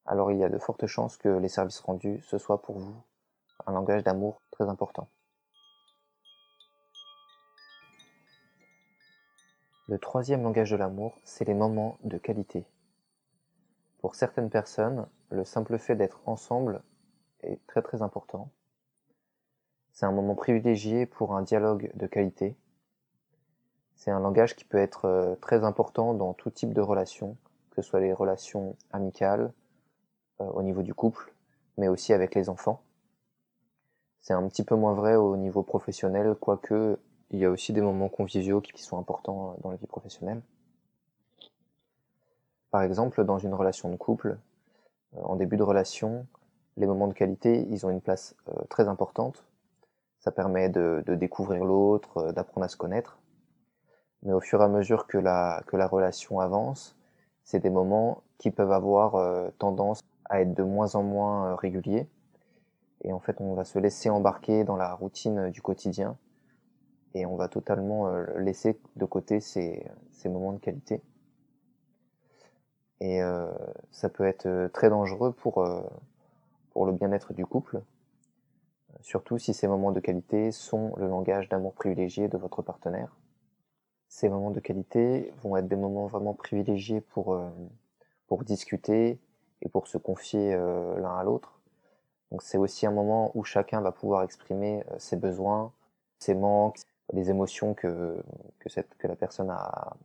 alors 0.06 0.32
il 0.32 0.38
y 0.38 0.44
a 0.44 0.50
de 0.50 0.58
fortes 0.58 0.86
chances 0.86 1.18
que 1.18 1.30
les 1.30 1.50
services 1.50 1.80
rendus 1.80 2.22
ce 2.28 2.38
soit 2.38 2.62
pour 2.62 2.78
vous 2.78 2.96
un 3.68 3.74
langage 3.74 4.04
d'amour 4.04 4.42
très 4.52 4.70
important. 4.70 5.08
Le 9.92 10.00
troisième 10.00 10.44
langage 10.44 10.72
de 10.72 10.78
l'amour, 10.78 11.20
c'est 11.26 11.44
les 11.44 11.54
moments 11.54 11.98
de 12.06 12.18
qualité. 12.18 12.64
Pour 14.00 14.16
certaines 14.16 14.50
personnes, 14.50 15.06
le 15.30 15.44
simple 15.44 15.78
fait 15.78 15.98
d'être 15.98 16.22
ensemble 16.26 16.82
est 17.42 17.60
très 17.68 17.82
très 17.82 18.02
important. 18.02 18.50
C'est 19.92 20.06
un 20.06 20.14
moment 20.14 20.36
privilégié 20.36 21.06
pour 21.06 21.36
un 21.36 21.42
dialogue 21.42 21.92
de 21.94 22.08
qualité. 22.08 22.56
C'est 23.98 24.12
un 24.12 24.22
langage 24.22 24.56
qui 24.56 24.64
peut 24.64 24.78
être 24.78 25.04
euh, 25.10 25.36
très 25.42 25.66
important 25.66 26.14
dans 26.14 26.34
tout 26.34 26.52
type 26.52 26.72
de 26.72 26.80
relations, 26.80 27.36
que 27.72 27.82
ce 27.82 27.90
soit 27.90 28.00
les 28.00 28.14
relations 28.14 28.78
amicales, 28.94 29.52
euh, 30.40 30.46
au 30.46 30.64
niveau 30.64 30.84
du 30.84 30.94
couple, 30.94 31.34
mais 31.78 31.90
aussi 31.90 32.14
avec 32.14 32.34
les 32.34 32.48
enfants. 32.48 32.82
C'est 34.22 34.32
un 34.32 34.48
petit 34.48 34.64
peu 34.64 34.76
moins 34.76 34.94
vrai 34.94 35.18
au 35.18 35.36
niveau 35.36 35.64
professionnel, 35.64 36.34
quoique 36.40 36.98
il 37.32 37.40
y 37.40 37.46
a 37.46 37.50
aussi 37.50 37.74
des 37.74 37.82
moments 37.82 38.10
conviviaux 38.10 38.62
qui 38.62 38.84
sont 38.84 38.98
importants 38.98 39.56
dans 39.62 39.72
la 39.72 39.78
vie 39.78 39.88
professionnelle. 39.88 40.42
Par 42.72 42.84
exemple, 42.84 43.24
dans 43.24 43.38
une 43.38 43.54
relation 43.54 43.90
de 43.90 43.96
couple, 43.96 44.38
euh, 45.16 45.22
en 45.24 45.36
début 45.36 45.58
de 45.58 45.64
relation, 45.64 46.28
les 46.78 46.88
moments 46.88 47.08
de 47.08 47.14
qualité, 47.14 47.66
ils 47.70 47.86
ont 47.86 47.90
une 47.90 48.02
place 48.02 48.36
très 48.70 48.88
importante 48.88 49.46
Ça 50.20 50.32
permet 50.32 50.70
de, 50.70 51.04
découvrir 51.08 51.66
l'autre, 51.66 52.18
euh, 52.18 52.32
d'apprendre 52.32 52.66
à 52.66 52.70
se 52.70 52.78
connaître. 52.78 53.18
Mais 54.24 54.34
au 54.34 54.40
fur 54.40 54.62
et 54.62 54.64
à 54.64 54.68
mesure 54.68 55.08
que 55.08 55.18
la, 55.18 55.64
relation 55.72 56.40
avance, 56.40 56.96
c'est 57.44 57.60
des 57.60 57.70
moments 57.70 58.24
qui 58.38 58.52
peuvent 58.52 58.72
avoir 58.72 59.16
euh, 59.16 59.50
tendance 59.58 60.02
à 60.26 60.42
être 60.42 60.54
de 60.54 60.64
moins 60.64 60.96
en 60.96 61.04
moins 61.04 61.56
réguliers. 61.56 62.08
Et 63.04 63.14
en 63.14 63.20
fait, 63.20 63.42
on 63.42 63.54
va 63.54 63.66
se 63.66 63.80
laisser 63.80 64.10
embarquer 64.10 64.64
dans 64.64 64.76
la 64.76 64.94
routine 64.94 65.50
du 65.50 65.62
quotidien 65.62 66.18
et 67.14 67.26
on 67.26 67.36
va 67.36 67.48
totalement 67.48 68.10
laisser 68.38 68.80
de 68.96 69.06
côté 69.06 69.40
ces, 69.40 69.86
ces 70.12 70.30
moments 70.30 70.54
de 70.54 70.60
qualité. 70.60 71.02
Et 73.00 73.20
ça 73.92 74.10
peut 74.10 74.26
être 74.26 74.70
très 74.74 74.90
dangereux 74.90 75.34
pour, 75.34 75.68
pour 76.72 76.86
le 76.86 76.92
bien-être 76.94 77.34
du 77.34 77.46
couple, 77.46 77.82
surtout 79.02 79.38
si 79.38 79.54
ces 79.54 79.68
moments 79.68 79.92
de 79.92 80.00
qualité 80.00 80.52
sont 80.52 80.94
le 80.98 81.08
langage 81.08 81.50
d'amour 81.50 81.74
privilégié 81.74 82.28
de 82.28 82.38
votre 82.38 82.62
partenaire. 82.62 83.16
Ces 84.08 84.28
moments 84.28 84.52
de 84.52 84.60
qualité 84.60 85.34
vont 85.42 85.56
être 85.56 85.68
des 85.68 85.78
moments 85.78 86.08
vraiment 86.08 86.34
privilégiés 86.34 87.00
pour, 87.00 87.34
euh, 87.34 87.50
pour 88.28 88.44
discuter 88.44 89.20
et 89.62 89.70
pour 89.70 89.88
se 89.88 89.98
confier 89.98 90.54
euh, 90.54 91.00
l'un 91.00 91.18
à 91.18 91.24
l'autre. 91.24 91.62
Donc 92.30 92.44
c'est 92.44 92.58
aussi 92.58 92.86
un 92.86 92.92
moment 92.92 93.32
où 93.36 93.44
chacun 93.44 93.80
va 93.80 93.94
pouvoir 93.94 94.24
exprimer 94.24 94.84
euh, 94.92 94.96
ses 94.98 95.16
besoins, 95.16 95.72
ses 96.20 96.36
manques, 96.36 96.82
les 97.14 97.30
émotions 97.30 97.74
que, 97.74 98.22
que, 98.60 98.70
cette, 98.70 98.96
que 98.98 99.08
la 99.08 99.16
personne 99.16 99.50
a, 99.50 99.96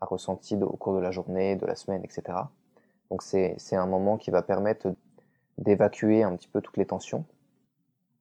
a 0.00 0.06
ressenties 0.06 0.56
au 0.56 0.76
cours 0.76 0.94
de 0.94 1.00
la 1.00 1.10
journée, 1.10 1.56
de 1.56 1.66
la 1.66 1.74
semaine, 1.74 2.02
etc. 2.04 2.38
Donc 3.10 3.22
c'est 3.22 3.76
un 3.76 3.86
moment 3.86 4.16
qui 4.16 4.30
va 4.30 4.42
permettre 4.42 4.94
d'évacuer 5.58 6.22
un 6.22 6.34
petit 6.36 6.48
peu 6.48 6.60
toutes 6.60 6.76
les 6.76 6.86
tensions. 6.86 7.24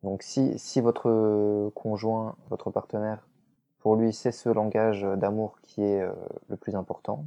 Donc 0.03 0.21
si, 0.23 0.57
si 0.59 0.81
votre 0.81 1.71
conjoint, 1.73 2.35
votre 2.49 2.69
partenaire, 2.69 3.27
pour 3.79 3.95
lui 3.95 4.13
c'est 4.13 4.31
ce 4.31 4.49
langage 4.49 5.03
d'amour 5.17 5.59
qui 5.61 5.81
est 5.81 6.01
euh, 6.01 6.11
le 6.49 6.57
plus 6.57 6.75
important, 6.75 7.25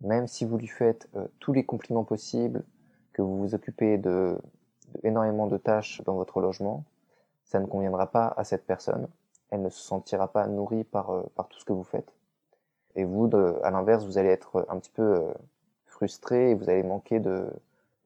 même 0.00 0.26
si 0.26 0.44
vous 0.44 0.58
lui 0.58 0.66
faites 0.66 1.08
euh, 1.16 1.26
tous 1.38 1.52
les 1.52 1.64
compliments 1.64 2.04
possibles, 2.04 2.64
que 3.12 3.22
vous 3.22 3.38
vous 3.38 3.54
occupez 3.54 3.98
de, 3.98 4.36
énormément 5.04 5.46
de 5.46 5.56
tâches 5.58 6.02
dans 6.04 6.14
votre 6.14 6.40
logement, 6.40 6.84
ça 7.44 7.60
ne 7.60 7.66
conviendra 7.66 8.10
pas 8.10 8.34
à 8.36 8.44
cette 8.44 8.66
personne. 8.66 9.08
Elle 9.52 9.62
ne 9.62 9.68
se 9.68 9.80
sentira 9.80 10.26
pas 10.26 10.48
nourrie 10.48 10.84
par, 10.84 11.10
euh, 11.10 11.22
par 11.36 11.46
tout 11.48 11.60
ce 11.60 11.64
que 11.64 11.72
vous 11.72 11.84
faites. 11.84 12.12
Et 12.96 13.04
vous, 13.04 13.30
à 13.62 13.70
l'inverse, 13.70 14.04
vous 14.04 14.18
allez 14.18 14.28
être 14.28 14.66
un 14.68 14.78
petit 14.78 14.90
peu 14.90 15.32
frustré 15.86 16.50
et 16.50 16.54
vous 16.54 16.68
allez 16.68 16.82
manquer 16.82 17.20
de, 17.20 17.46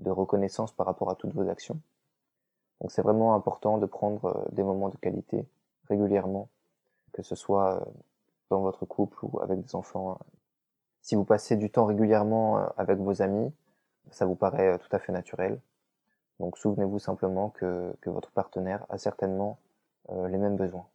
de 0.00 0.11
reconnaissance 0.11 0.73
par 0.73 0.87
rapport 0.87 1.11
à 1.11 1.15
toutes 1.15 1.35
vos 1.35 1.49
actions. 1.49 1.81
Donc 2.81 2.93
c'est 2.93 3.03
vraiment 3.03 3.35
important 3.35 3.79
de 3.79 3.87
prendre 3.87 4.26
euh, 4.26 4.45
des 4.53 4.62
moments 4.62 4.88
de 4.88 4.97
qualité 4.97 5.47
régulièrement, 5.88 6.49
que 7.12 7.23
ce 7.23 7.35
soit 7.35 7.81
euh, 7.81 7.85
dans 8.50 8.61
votre 8.61 8.85
couple 8.85 9.19
ou 9.25 9.41
avec 9.41 9.61
des 9.61 9.75
enfants. 9.75 10.19
Si 11.00 11.15
vous 11.15 11.25
passez 11.25 11.57
du 11.57 11.71
temps 11.71 11.87
régulièrement 11.87 12.59
euh, 12.59 12.67
avec 12.76 12.99
vos 12.99 13.23
amis, 13.23 13.53
ça 14.11 14.26
vous 14.26 14.37
paraît 14.37 14.79
tout 14.79 14.95
à 14.95 14.99
fait 14.99 15.12
naturel. 15.12 15.61
Donc 16.38 16.59
souvenez-vous 16.59 16.99
simplement 16.99 17.49
que, 17.50 17.97
que, 18.03 18.11
votre 18.11 18.31
partenaire 18.31 18.85
a 18.88 18.99
certainement 18.99 19.59
les 20.29 20.38
mêmes 20.38 20.55
besoins. 20.55 20.87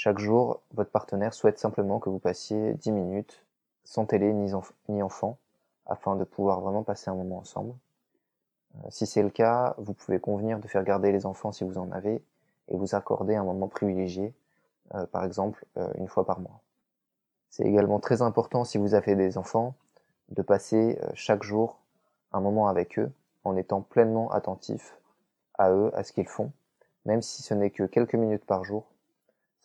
Chaque 0.00 0.20
jour, 0.20 0.62
votre 0.74 0.92
partenaire 0.92 1.34
souhaite 1.34 1.58
simplement 1.58 1.98
que 1.98 2.08
vous 2.08 2.20
passiez 2.20 2.74
10 2.74 2.92
minutes 2.92 3.44
sans 3.82 4.06
télé 4.06 4.32
ni, 4.32 5.02
enfant 5.02 5.38
afin 5.86 6.14
de 6.14 6.22
pouvoir 6.22 6.60
vraiment 6.60 6.84
passer 6.84 7.10
un 7.10 7.16
moment 7.16 7.38
ensemble. 7.38 7.74
Euh, 8.76 8.86
si 8.90 9.06
c'est 9.06 9.24
le 9.24 9.30
cas, 9.30 9.74
vous 9.76 9.94
pouvez 9.94 10.20
convenir 10.20 10.60
de 10.60 10.68
faire 10.68 10.84
garder 10.84 11.10
les 11.10 11.26
enfants 11.26 11.50
si 11.50 11.64
vous 11.64 11.78
en 11.78 11.90
avez 11.90 12.22
et 12.68 12.76
vous 12.76 12.94
accorder 12.94 13.34
un 13.34 13.42
moment 13.42 13.66
privilégié, 13.66 14.32
euh, 14.94 15.04
par 15.06 15.24
exemple 15.24 15.66
euh, 15.78 15.92
une 15.96 16.06
fois 16.06 16.24
par 16.24 16.38
mois. 16.38 16.60
C'est 17.50 17.64
également 17.64 17.98
très 17.98 18.22
important 18.22 18.64
si 18.64 18.78
vous 18.78 18.94
avez 18.94 19.16
des 19.16 19.36
enfants 19.36 19.74
de 20.28 20.42
passer 20.42 20.96
chaque 21.14 21.42
jour 21.42 21.80
un 22.30 22.40
moment 22.40 22.68
avec 22.68 23.00
eux 23.00 23.10
en 23.42 23.56
étant 23.56 23.80
pleinement 23.80 24.30
attentif 24.30 24.96
à 25.54 25.72
eux, 25.72 25.90
à 25.96 26.04
ce 26.04 26.12
qu'ils 26.12 26.28
font, 26.28 26.52
même 27.04 27.20
si 27.20 27.42
ce 27.42 27.52
n'est 27.52 27.70
que 27.70 27.82
quelques 27.82 28.14
minutes 28.14 28.44
par 28.44 28.62
jour. 28.62 28.86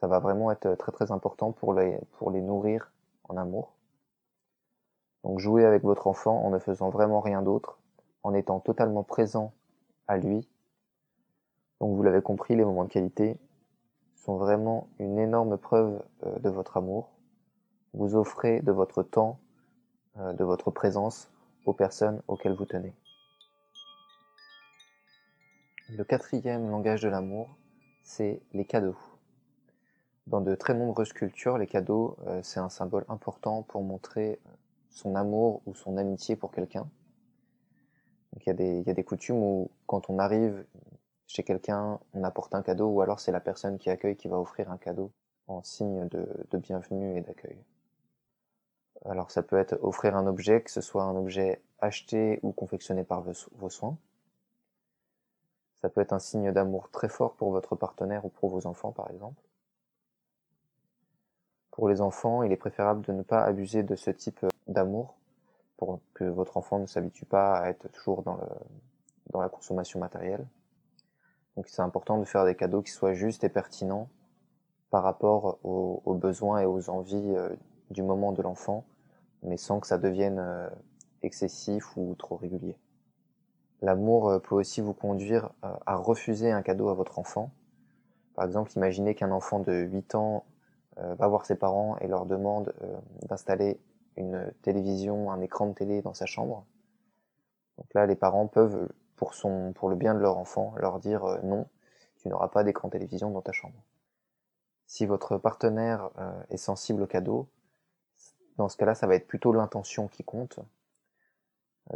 Ça 0.03 0.09
va 0.09 0.19
vraiment 0.19 0.51
être 0.51 0.75
très 0.75 0.91
très 0.91 1.13
important 1.13 1.53
pour 1.53 1.73
les, 1.73 1.97
pour 2.17 2.29
les 2.29 2.41
nourrir 2.41 2.91
en 3.29 3.37
amour. 3.37 3.71
Donc 5.23 5.39
jouez 5.39 5.63
avec 5.63 5.81
votre 5.83 6.07
enfant 6.07 6.43
en 6.43 6.49
ne 6.49 6.59
faisant 6.59 6.89
vraiment 6.89 7.21
rien 7.21 7.41
d'autre, 7.41 7.79
en 8.21 8.33
étant 8.33 8.59
totalement 8.59 9.03
présent 9.03 9.53
à 10.09 10.17
lui. 10.17 10.45
Donc 11.79 11.95
vous 11.95 12.03
l'avez 12.03 12.21
compris, 12.21 12.53
les 12.53 12.65
moments 12.65 12.83
de 12.83 12.89
qualité 12.89 13.39
sont 14.17 14.35
vraiment 14.35 14.89
une 14.99 15.17
énorme 15.17 15.57
preuve 15.57 16.03
euh, 16.25 16.37
de 16.39 16.49
votre 16.49 16.75
amour. 16.75 17.09
Vous 17.93 18.17
offrez 18.17 18.59
de 18.59 18.73
votre 18.73 19.03
temps, 19.03 19.39
euh, 20.17 20.33
de 20.33 20.43
votre 20.43 20.69
présence 20.69 21.31
aux 21.65 21.71
personnes 21.71 22.21
auxquelles 22.27 22.55
vous 22.55 22.65
tenez. 22.65 22.93
Le 25.87 26.03
quatrième 26.03 26.69
langage 26.69 27.03
de 27.03 27.07
l'amour, 27.07 27.55
c'est 28.03 28.41
les 28.51 28.65
cadeaux. 28.65 28.97
Dans 30.27 30.41
de 30.41 30.55
très 30.55 30.73
nombreuses 30.73 31.13
cultures, 31.13 31.57
les 31.57 31.67
cadeaux, 31.67 32.17
euh, 32.27 32.41
c'est 32.43 32.59
un 32.59 32.69
symbole 32.69 33.05
important 33.09 33.63
pour 33.63 33.83
montrer 33.83 34.39
son 34.89 35.15
amour 35.15 35.61
ou 35.65 35.75
son 35.75 35.97
amitié 35.97 36.35
pour 36.35 36.51
quelqu'un. 36.51 36.89
Il 38.37 38.47
y, 38.47 38.89
a 38.89 38.93
des, 38.93 39.03
coutumes 39.03 39.43
où 39.43 39.69
quand 39.85 40.09
on 40.09 40.17
arrive 40.17 40.65
chez 41.27 41.43
quelqu'un, 41.43 41.99
on 42.13 42.23
apporte 42.23 42.55
un 42.55 42.63
cadeau 42.63 42.87
ou 42.87 43.01
alors 43.01 43.19
c'est 43.19 43.31
la 43.31 43.39
personne 43.39 43.77
qui 43.77 43.89
accueille 43.91 44.15
qui 44.15 44.27
va 44.27 44.39
offrir 44.39 44.71
un 44.71 44.77
cadeau 44.77 45.11
en 45.47 45.61
signe 45.61 46.07
de 46.07 46.57
bienvenue 46.57 47.17
et 47.17 47.21
d'accueil. 47.21 47.57
Alors 49.05 49.31
ça 49.31 49.43
peut 49.43 49.57
être 49.57 49.77
offrir 49.81 50.15
un 50.15 50.27
objet, 50.27 50.61
que 50.61 50.71
ce 50.71 50.81
soit 50.81 51.03
un 51.03 51.15
objet 51.15 51.61
acheté 51.79 52.39
ou 52.41 52.51
confectionné 52.51 53.03
par 53.03 53.21
vos 53.21 53.69
soins. 53.69 53.97
Ça 55.81 55.89
peut 55.89 56.01
être 56.01 56.13
un 56.13 56.19
signe 56.19 56.51
d'amour 56.51 56.89
très 56.89 57.09
fort 57.09 57.33
pour 57.35 57.51
votre 57.51 57.75
partenaire 57.75 58.23
ou 58.25 58.29
pour 58.29 58.49
vos 58.49 58.65
enfants 58.65 58.93
par 58.93 59.11
exemple. 59.11 59.41
Pour 61.73 61.89
les 61.89 62.01
enfants, 62.01 62.43
il 62.43 62.51
est 62.51 62.57
préférable 62.57 63.03
de 63.03 63.11
ne 63.11 63.23
pas 63.23 63.43
abuser 63.43 63.81
de 63.81 63.95
ce 63.95 64.11
type 64.11 64.45
d'amour 64.67 65.15
pour 65.77 65.99
que 66.13 66.23
votre 66.23 66.57
enfant 66.57 66.77
ne 66.77 66.85
s'habitue 66.85 67.25
pas 67.25 67.57
à 67.57 67.69
être 67.69 67.91
toujours 67.91 68.21
dans, 68.21 68.35
le, 68.35 68.47
dans 69.31 69.41
la 69.41 69.49
consommation 69.49 69.99
matérielle. 69.99 70.45
Donc 71.57 71.67
c'est 71.67 71.81
important 71.81 72.19
de 72.19 72.25
faire 72.25 72.45
des 72.45 72.53
cadeaux 72.53 72.83
qui 72.83 72.91
soient 72.91 73.15
justes 73.15 73.43
et 73.43 73.49
pertinents 73.49 74.07
par 74.91 75.01
rapport 75.01 75.57
aux, 75.63 76.13
besoins 76.13 76.59
et 76.59 76.65
aux 76.67 76.91
envies 76.91 77.33
euh, 77.35 77.49
du 77.89 78.03
moment 78.03 78.33
de 78.33 78.43
l'enfant, 78.43 78.85
mais 79.41 79.57
sans 79.57 79.79
que 79.79 79.87
ça 79.87 79.97
devienne 79.97 80.37
euh, 80.37 80.69
excessif 81.23 81.97
ou 81.97 82.13
trop 82.19 82.35
régulier. 82.35 82.77
L'amour 83.81 84.29
euh, 84.29 84.37
peut 84.37 84.53
aussi 84.53 84.79
vous 84.81 84.93
conduire 84.93 85.49
à 85.63 85.95
refuser 85.95 86.51
un 86.51 86.61
cadeau 86.61 86.89
à 86.89 86.93
votre 86.93 87.17
enfant. 87.17 87.49
Par 88.35 88.45
exemple, 88.45 88.71
imaginez 88.75 89.15
qu'un 89.15 89.31
enfant 89.31 89.59
de 89.59 89.73
8 89.73 90.13
ans 90.13 90.43
euh, 90.47 90.52
va 90.97 91.27
voir 91.27 91.45
ses 91.45 91.55
parents 91.55 91.97
et 91.97 92.07
leur 92.07 92.25
demande 92.25 92.73
euh, 92.83 92.97
d'installer 93.27 93.79
une 94.15 94.53
télévision, 94.61 95.31
un 95.31 95.41
écran 95.41 95.67
de 95.67 95.73
télé 95.73 96.01
dans 96.01 96.13
sa 96.13 96.25
chambre. 96.25 96.65
Donc 97.77 97.87
là, 97.93 98.05
les 98.05 98.15
parents 98.15 98.47
peuvent, 98.47 98.89
pour, 99.15 99.33
son, 99.33 99.73
pour 99.73 99.89
le 99.89 99.95
bien 99.95 100.13
de 100.13 100.19
leur 100.19 100.37
enfant, 100.37 100.75
leur 100.77 100.99
dire 100.99 101.25
euh, 101.25 101.39
non, 101.43 101.67
tu 102.17 102.29
n'auras 102.29 102.49
pas 102.49 102.63
d'écran 102.63 102.89
télévision 102.89 103.31
dans 103.31 103.41
ta 103.41 103.51
chambre. 103.51 103.83
Si 104.85 105.05
votre 105.05 105.37
partenaire 105.37 106.11
est 106.49 106.57
sensible 106.57 107.01
au 107.01 107.07
cadeau, 107.07 107.47
dans 108.57 108.69
ce 108.69 108.77
cas-là, 108.77 108.93
ça 108.93 109.07
va 109.07 109.15
être 109.15 109.27
plutôt 109.27 109.51
l'intention 109.51 110.07
qui 110.07 110.23
compte. 110.23 110.59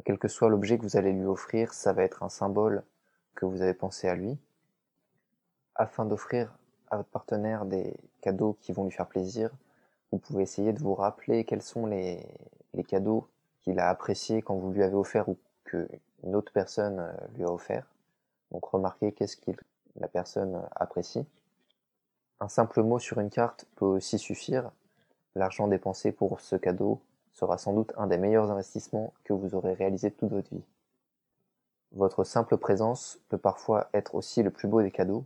quel 0.04 0.18
que 0.18 0.28
soit 0.28 0.50
l'objet 0.50 0.78
que 0.78 0.84
vous 0.84 0.98
allez 0.98 1.14
lui 1.14 1.26
offrir, 1.26 1.74
ça 1.74 1.94
va 1.94 2.04
être 2.04 2.24
un 2.24 2.30
symbole 2.30 2.84
que 3.36 3.46
vous 3.46 3.62
avez 3.62 3.76
pensé 3.76 4.08
à 4.08 4.16
lui. 4.16 4.40
Afin 5.76 6.06
d'offrir 6.06 6.58
à 6.90 6.98
votre 6.98 7.10
partenaire 7.10 7.66
des 7.66 7.96
cadeaux 8.22 8.58
qui 8.62 8.72
vont 8.72 8.86
lui 8.86 8.92
faire 8.92 9.08
plaisir, 9.08 9.52
vous 10.12 10.20
pouvez 10.20 10.44
essayer 10.44 10.74
de 10.74 10.80
vous 10.80 10.96
rappeler 10.96 11.44
quels 11.44 11.62
sont 11.62 11.86
les, 11.86 12.26
les 12.74 12.84
cadeaux 12.84 13.28
qu'il 13.62 13.80
a 13.80 13.90
appréciés 13.90 14.42
quand 14.42 14.56
vous 14.56 14.72
lui 14.72 14.84
avez 14.84 14.96
offert 14.96 15.28
ou 15.28 15.38
que 15.66 15.88
une 16.24 16.36
autre 16.36 16.52
personne 16.52 17.00
euh, 17.00 17.28
lui 17.36 17.44
a 17.44 17.52
offert. 17.52 17.86
Donc 18.52 18.66
remarquez 18.66 19.12
qu'est-ce 19.12 19.38
que 19.38 19.52
la 20.00 20.08
personne 20.08 20.62
apprécie. 20.76 21.26
Un 22.40 22.48
simple 22.48 22.84
mot 22.84 23.00
sur 23.00 23.20
une 23.20 23.30
carte 23.30 23.66
peut 23.76 23.86
aussi 23.86 24.20
suffire. 24.20 24.72
L'argent 25.36 25.68
dépensé 25.68 26.12
pour 26.12 26.40
ce 26.40 26.56
cadeau 26.56 27.02
sera 27.34 27.58
sans 27.58 27.74
doute 27.74 27.94
un 27.98 28.08
des 28.08 28.18
meilleurs 28.18 28.50
investissements 28.52 29.14
que 29.24 29.34
vous 29.34 29.56
aurez 29.56 29.74
réalisé 29.74 30.12
toute 30.12 30.32
votre 30.32 30.54
vie. 30.54 30.64
Votre 31.92 32.24
simple 32.24 32.58
présence 32.58 33.20
peut 33.30 33.38
parfois 33.38 33.90
être 33.94 34.16
aussi 34.16 34.44
le 34.44 34.52
plus 34.52 34.68
beau 34.68 34.82
des 34.82 34.92
cadeaux, 34.92 35.26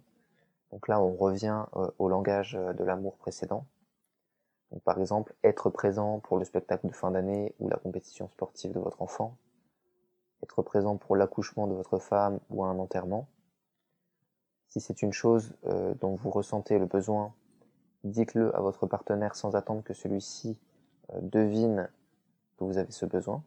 donc 0.72 0.88
là, 0.88 1.02
on 1.02 1.16
revient 1.16 1.66
euh, 1.76 1.90
au 2.00 2.08
langage 2.08 2.56
euh, 2.56 2.74
de 2.74 2.84
l'amour 2.84 3.18
précédent. 3.18 3.66
Par 4.86 5.00
exemple, 5.00 5.36
être 5.44 5.70
présent 5.70 6.20
pour 6.20 6.38
le 6.38 6.46
spectacle 6.46 6.88
de 6.88 6.94
fin 6.94 7.12
d'année 7.12 7.54
ou 7.60 7.68
la 7.68 7.76
compétition 7.76 8.30
sportive 8.30 8.72
de 8.72 8.80
votre 8.80 9.02
enfant, 9.02 9.36
être 10.44 10.62
présent 10.62 10.96
pour 10.96 11.18
l'accouchement 11.18 11.68
de 11.68 11.74
votre 11.74 12.00
femme 12.00 12.40
ou 12.50 12.64
un 12.64 12.80
enterrement. 12.80 13.28
Si 14.70 14.80
c'est 14.80 15.02
une 15.02 15.12
chose 15.12 15.54
euh, 15.66 15.94
dont 15.96 16.16
vous 16.16 16.30
ressentez 16.30 16.80
le 16.80 16.86
besoin, 16.86 17.34
dites-le 18.06 18.56
à 18.56 18.62
votre 18.62 18.88
partenaire 18.88 19.36
sans 19.36 19.56
attendre 19.56 19.84
que 19.84 19.94
celui-ci 19.94 20.58
devine 21.22 21.90
que 22.58 22.64
vous 22.64 22.78
avez 22.78 22.92
ce 22.92 23.06
besoin. 23.06 23.44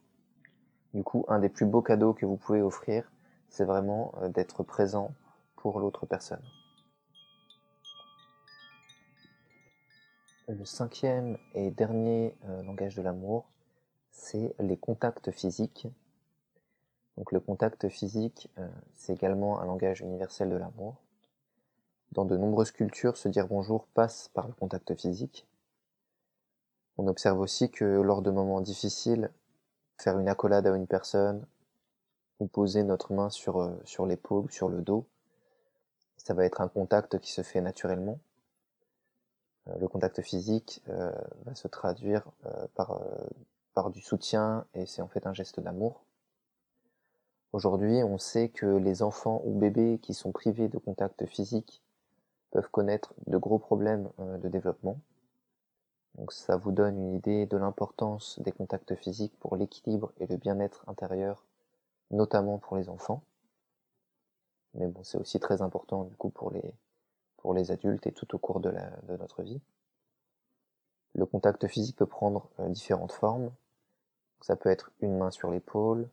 Du 0.93 1.03
coup, 1.03 1.25
un 1.29 1.39
des 1.39 1.49
plus 1.49 1.65
beaux 1.65 1.81
cadeaux 1.81 2.13
que 2.13 2.27
vous 2.27 2.37
pouvez 2.37 2.61
offrir, 2.61 3.11
c'est 3.49 3.65
vraiment 3.65 4.13
d'être 4.29 4.63
présent 4.63 5.13
pour 5.57 5.81
l'autre 5.81 6.05
personne. 6.05 6.43
Le 10.47 10.67
cinquième 10.67 11.39
et 11.55 11.71
dernier 11.71 12.37
langage 12.65 12.95
de 12.95 13.03
l'amour, 13.03 13.47
c'est 14.11 14.55
les 14.59 14.77
contacts 14.77 15.31
physiques. 15.31 15.89
Donc 17.17 17.33
le 17.33 17.41
contact 17.41 17.89
physique, 17.89 18.51
c'est 18.95 19.15
également 19.15 19.61
un 19.61 19.65
langage 19.65 20.03
universel 20.03 20.51
de 20.51 20.57
l'amour. 20.57 20.97
Dans 22.13 22.27
de 22.27 22.37
nombreuses 22.37 22.73
cultures, 22.73 23.17
se 23.17 23.29
dire 23.29 23.49
bonjour 23.49 23.87
passe 23.87 24.29
par 24.35 24.47
le 24.47 24.53
contact 24.53 24.95
physique. 24.95 25.47
On 26.99 27.07
observe 27.07 27.41
aussi 27.41 27.71
que 27.71 27.85
lors 27.85 28.21
de 28.21 28.31
moments 28.31 28.61
difficiles, 28.61 29.31
faire 29.97 30.19
une 30.19 30.29
accolade 30.29 30.67
à 30.67 30.77
une 30.77 30.87
personne 30.87 31.47
ou 32.39 32.47
poser 32.47 32.83
notre 32.83 33.15
main 33.15 33.31
sur, 33.31 33.63
euh, 33.63 33.81
sur 33.85 34.05
l'épaule 34.05 34.45
ou 34.45 34.51
sur 34.51 34.69
le 34.69 34.83
dos, 34.83 35.07
ça 36.19 36.35
va 36.35 36.45
être 36.45 36.61
un 36.61 36.69
contact 36.69 37.19
qui 37.19 37.33
se 37.33 37.43
fait 37.43 37.61
naturellement. 37.61 38.19
Euh, 39.69 39.79
le 39.79 39.89
contact 39.89 40.21
physique 40.23 40.83
euh, 40.89 41.13
va 41.45 41.55
se 41.55 41.69
traduire 41.69 42.25
par, 42.75 43.01
par 43.75 43.91
du 43.91 44.01
soutien 44.01 44.67
et 44.75 44.87
c'est 44.87 45.03
en 45.03 45.09
fait 45.09 45.27
un 45.27 45.35
geste 45.35 45.61
d'amour. 45.61 46.05
Aujourd'hui, 47.55 48.03
on 48.03 48.19
sait 48.19 48.49
que 48.49 48.67
les 48.67 49.03
enfants 49.03 49.41
ou 49.45 49.57
bébés 49.57 50.01
qui 50.03 50.13
sont 50.13 50.33
privés 50.33 50.67
de 50.67 50.77
contact 50.77 51.25
physique 51.27 51.85
peuvent 52.51 52.69
connaître 52.69 53.15
de 53.29 53.37
gros 53.37 53.61
problèmes 53.61 54.11
euh, 54.19 54.39
de 54.39 54.49
développement. 54.49 54.99
Donc 56.17 56.33
ça 56.33 56.57
vous 56.57 56.73
donne 56.73 56.97
une 56.97 57.15
idée 57.15 57.47
de 57.47 57.57
l'importance 57.57 58.41
des 58.41 58.51
contacts 58.51 58.97
physiques 58.97 59.39
pour 59.39 59.57
l'équilibre 59.57 60.13
et 60.19 60.27
le 60.27 60.37
bien-être 60.37 60.85
intérieur, 60.89 61.45
notamment 62.11 62.59
pour 62.59 62.77
les 62.77 62.89
enfants. 62.89 63.23
Mais 64.75 64.89
bon, 64.89 65.05
c'est 65.05 65.19
aussi 65.19 65.39
très 65.39 65.63
important 65.63 66.03
du 66.03 66.17
coup 66.17 66.31
pour 66.31 66.51
les, 66.51 66.75
pour 67.45 67.53
les 67.53 67.71
adultes 67.71 68.07
et 68.07 68.13
tout 68.13 68.35
au 68.35 68.39
cours 68.39 68.59
de, 68.59 68.73
de 69.03 69.17
notre 69.19 69.43
vie. 69.43 69.61
Le 71.13 71.27
contact 71.27 71.67
physique 71.67 71.95
peut 71.95 72.07
prendre 72.07 72.49
euh, 72.59 72.71
différentes 72.71 73.13
formes. 73.13 73.53
Ça 74.41 74.57
peut 74.57 74.71
être 74.71 74.91
une 75.01 75.19
main 75.19 75.31
sur 75.31 75.51
l'épaule, 75.51 76.09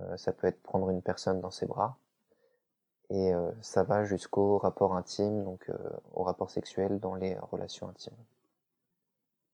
euh, 0.00 0.16
ça 0.16 0.32
peut 0.32 0.48
être 0.48 0.60
prendre 0.60 0.90
une 0.90 1.02
personne 1.02 1.40
dans 1.40 1.52
ses 1.52 1.66
bras, 1.66 1.98
et 3.10 3.32
euh, 3.32 3.52
ça 3.60 3.84
va 3.84 4.04
jusqu'au 4.04 4.58
rapport 4.58 4.96
intime, 4.96 5.44
donc 5.44 5.70
au 6.14 6.24
rapport 6.24 6.50
sexuel 6.50 6.98
dans 6.98 7.14
les 7.14 7.38
relations 7.52 7.88
intimes. 7.88 8.12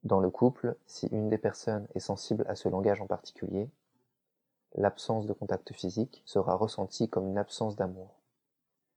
Dans 0.02 0.20
le 0.20 0.30
couple, 0.30 0.76
si 0.86 1.08
une 1.08 1.28
des 1.28 1.36
personnes 1.36 1.86
est 1.94 2.00
sensible 2.00 2.46
à 2.48 2.56
ce 2.56 2.70
langage 2.70 3.02
en 3.02 3.06
particulier, 3.06 3.68
l'absence 4.76 5.26
de 5.26 5.34
contact 5.34 5.74
physique 5.74 6.22
sera 6.24 6.54
ressentie 6.54 7.10
comme 7.10 7.28
une 7.28 7.38
absence 7.38 7.76
d'amour. 7.76 8.15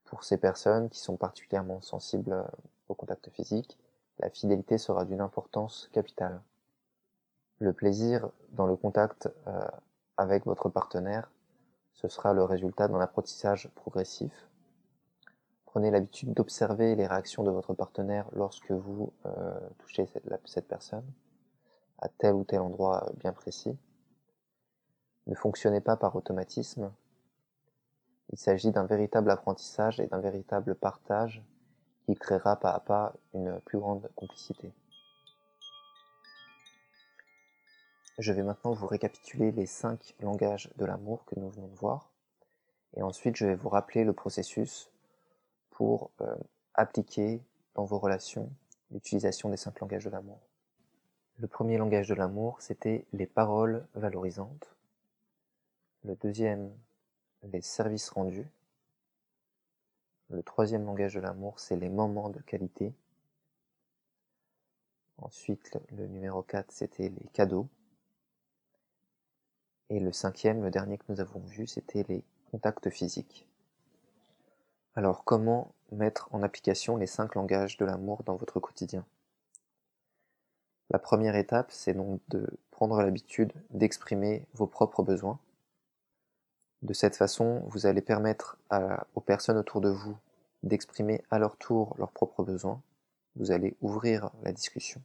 Pour 0.10 0.24
ces 0.24 0.38
personnes 0.38 0.90
qui 0.90 1.00
sont 1.00 1.18
particulièrement 1.18 1.82
sensibles 1.82 2.34
euh, 2.34 2.44
au 2.90 2.96
contact 2.96 3.30
physique, 3.30 3.78
la 4.20 4.30
fidélité 4.30 4.78
sera 4.78 5.06
d'une 5.06 5.22
importance 5.22 5.90
capitale. 5.94 6.42
Le 7.60 7.74
plaisir 7.74 8.30
dans 8.52 8.66
le 8.66 8.76
contact 8.76 9.30
avec 10.18 10.46
votre 10.46 10.70
partenaire, 10.70 11.32
ce 11.94 12.08
sera 12.08 12.34
le 12.34 12.44
résultat 12.44 12.88
d'un 12.88 13.00
apprentissage 13.00 13.70
progressif 13.76 14.50
Prenez 15.72 15.92
l'habitude 15.92 16.34
d'observer 16.34 16.96
les 16.96 17.06
réactions 17.06 17.44
de 17.44 17.52
votre 17.52 17.76
partenaire 17.76 18.28
lorsque 18.34 18.72
vous 18.72 19.14
euh, 19.28 19.60
touchez 19.78 20.08
cette, 20.08 20.68
personne 20.68 21.06
à 22.00 22.10
tel 22.10 22.34
ou 22.34 22.44
tel 22.44 22.60
endroit 22.60 23.08
euh, 23.08 23.14
bien 23.18 23.34
précis. 23.34 23.78
Ne 25.28 25.36
fonctionnez 25.36 25.80
pas 25.80 25.96
par 25.96 26.16
automatisme. 26.16 26.92
Il 28.32 28.38
s'agit 28.38 28.72
d'un 28.72 28.86
véritable 28.86 29.32
apprentissage 29.32 30.00
et 30.00 30.08
d'un 30.08 30.20
véritable 30.20 30.76
partage 30.76 31.44
qui 32.06 32.16
créera 32.16 32.56
pas 32.56 32.72
à 32.72 32.80
pas 32.80 33.14
une 33.34 33.60
plus 33.62 33.80
grande 33.80 34.10
complicité. 34.16 34.72
Je 38.20 38.34
vais 38.34 38.44
maintenant 38.44 38.74
vous 38.74 38.88
récapituler 38.88 39.52
les 39.52 39.66
cinq 39.66 40.14
langages 40.20 40.70
de 40.76 40.86
l'amour 40.86 41.24
que 41.26 41.40
nous 41.40 41.50
venons 41.50 41.68
de 41.68 41.76
voir. 41.76 42.12
Et 42.96 43.02
ensuite, 43.02 43.36
je 43.36 43.46
vais 43.46 43.56
vous 43.56 43.70
rappeler 43.70 44.04
le 44.04 44.14
processus 44.14 44.92
pour 45.70 46.12
euh, 46.22 46.36
appliquer 46.74 47.42
dans 47.76 47.86
vos 47.86 47.98
relations 47.98 48.52
l'utilisation 48.92 49.50
des 49.50 49.58
cinq 49.58 49.80
langages 49.80 50.04
de 50.04 50.10
l'amour. 50.10 50.40
Le 51.38 51.48
premier 51.48 51.78
langage 51.78 52.10
de 52.10 52.16
l'amour, 52.16 52.62
c'était 52.62 53.06
les 53.14 53.26
paroles 53.26 53.88
valorisantes. 53.94 54.76
Le 56.04 56.16
deuxième, 56.16 56.72
les 57.44 57.62
services 57.62 58.10
rendus. 58.10 58.48
Le 60.30 60.44
troisième 60.44 60.86
langage 60.86 61.16
de 61.16 61.20
l'amour, 61.20 61.60
c'est 61.60 61.76
les 61.76 61.90
moments 61.90 62.30
de 62.30 62.40
qualité. 62.40 62.94
Ensuite, 65.18 65.78
le 65.98 66.08
numéro 66.08 66.44
4, 66.44 66.72
c'était 66.72 67.10
les 67.10 67.28
cadeaux. 67.34 67.68
Et 69.90 70.00
le 70.00 70.12
cinquième, 70.12 70.64
le 70.64 70.70
dernier 70.70 70.98
que 70.98 71.06
nous 71.10 71.20
avons 71.20 71.40
vu, 71.40 71.66
c'était 71.66 72.06
les 72.08 72.24
contacts 72.52 72.90
physiques. 72.90 73.46
Alors 74.96 75.24
comment 75.24 75.74
mettre 75.92 76.30
en 76.32 76.44
application 76.44 76.98
les 76.98 77.08
cinq 77.08 77.36
langages 77.36 77.78
de 77.78 77.86
l'amour 77.86 78.24
dans 78.24 78.36
votre 78.36 78.60
quotidien? 78.60 79.06
La 80.92 81.00
première 81.00 81.36
étape, 81.36 81.72
c'est 81.72 81.94
donc 81.94 82.20
de 82.30 82.48
prendre 82.72 83.02
l'habitude 83.02 83.54
d'exprimer 83.70 84.46
vos 84.54 84.68
propres 84.68 85.04
besoins. 85.04 85.40
De 86.82 86.94
cette 86.94 87.16
façon, 87.16 87.62
vous 87.68 87.86
allez 87.86 88.02
permettre 88.02 88.58
aux 89.16 89.22
personnes 89.22 89.58
autour 89.58 89.82
de 89.82 89.90
vous 89.90 90.18
d'exprimer 90.64 91.24
à 91.32 91.40
leur 91.40 91.58
tour 91.58 91.96
leurs 91.98 92.12
propres 92.12 92.44
besoins. 92.44 92.82
Vous 93.36 93.52
allez 93.52 93.76
ouvrir 93.82 94.30
la 94.44 94.52
discussion. 94.52 95.02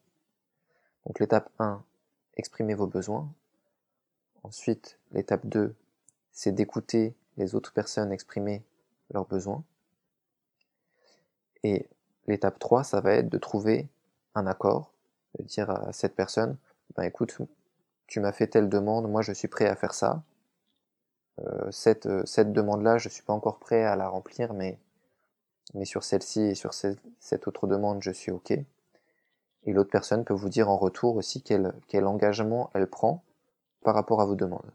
Donc 1.07 1.21
l'étape 1.21 1.51
1, 1.59 1.83
exprimez 2.37 2.75
vos 2.75 2.87
besoins. 2.87 3.29
Ensuite, 4.43 4.99
l'étape 5.13 5.47
2, 5.47 5.75
c'est 6.33 6.53
d'écouter 6.53 7.15
les 7.37 7.55
autres 7.55 7.73
personnes 7.73 8.13
exprimer 8.13 8.65
leurs 9.13 9.27
besoins. 9.27 9.63
Et 11.63 11.89
l'étape 12.27 12.59
3, 12.59 12.85
ça 12.85 13.01
va 13.01 13.13
être 13.15 13.29
de 13.29 13.39
trouver 13.39 13.89
un 14.35 14.47
accord, 14.47 14.93
de 15.39 15.45
dire 15.45 15.71
à 15.71 15.93
cette 15.93 16.15
personne, 16.15 16.57
ben 16.97 17.05
écoute, 17.05 17.37
tu 18.07 18.21
m'as 18.21 18.33
fait 18.33 18.49
telle 18.49 18.69
demande, 18.69 19.11
moi 19.11 19.23
je 19.23 19.33
suis 19.33 19.49
prêt 19.49 19.67
à 19.67 19.77
faire 19.77 19.95
ça. 19.95 20.23
Euh, 21.41 21.71
cette, 21.71 22.07
euh, 22.07 22.23
cette 22.25 22.53
demande-là, 22.53 22.99
je 22.99 23.09
suis 23.09 23.23
pas 23.23 23.33
encore 23.33 23.59
prêt 23.59 23.85
à 23.85 23.97
la 23.97 24.09
remplir, 24.09 24.55
mais, 24.55 24.79
mais 25.75 25.85
sur 25.85 26.05
celle-ci 26.05 26.43
et 26.43 26.55
sur 26.55 26.75
cette, 26.75 27.49
autre 27.49 27.67
demande, 27.67 28.03
je 28.03 28.11
suis 28.11 28.31
OK. 28.33 28.53
Et 28.53 29.73
l'autre 29.73 29.91
personne 29.91 30.25
peut 30.25 30.35
vous 30.35 30.49
dire 30.49 30.69
en 30.69 30.77
retour 30.77 31.17
aussi 31.17 31.43
quel, 31.43 31.73
quel 31.89 32.07
engagement 32.07 32.71
elle 32.75 32.87
prend 32.87 33.23
par 33.83 33.95
rapport 33.95 34.21
à 34.21 34.27
vos 34.27 34.37
demandes. 34.37 34.71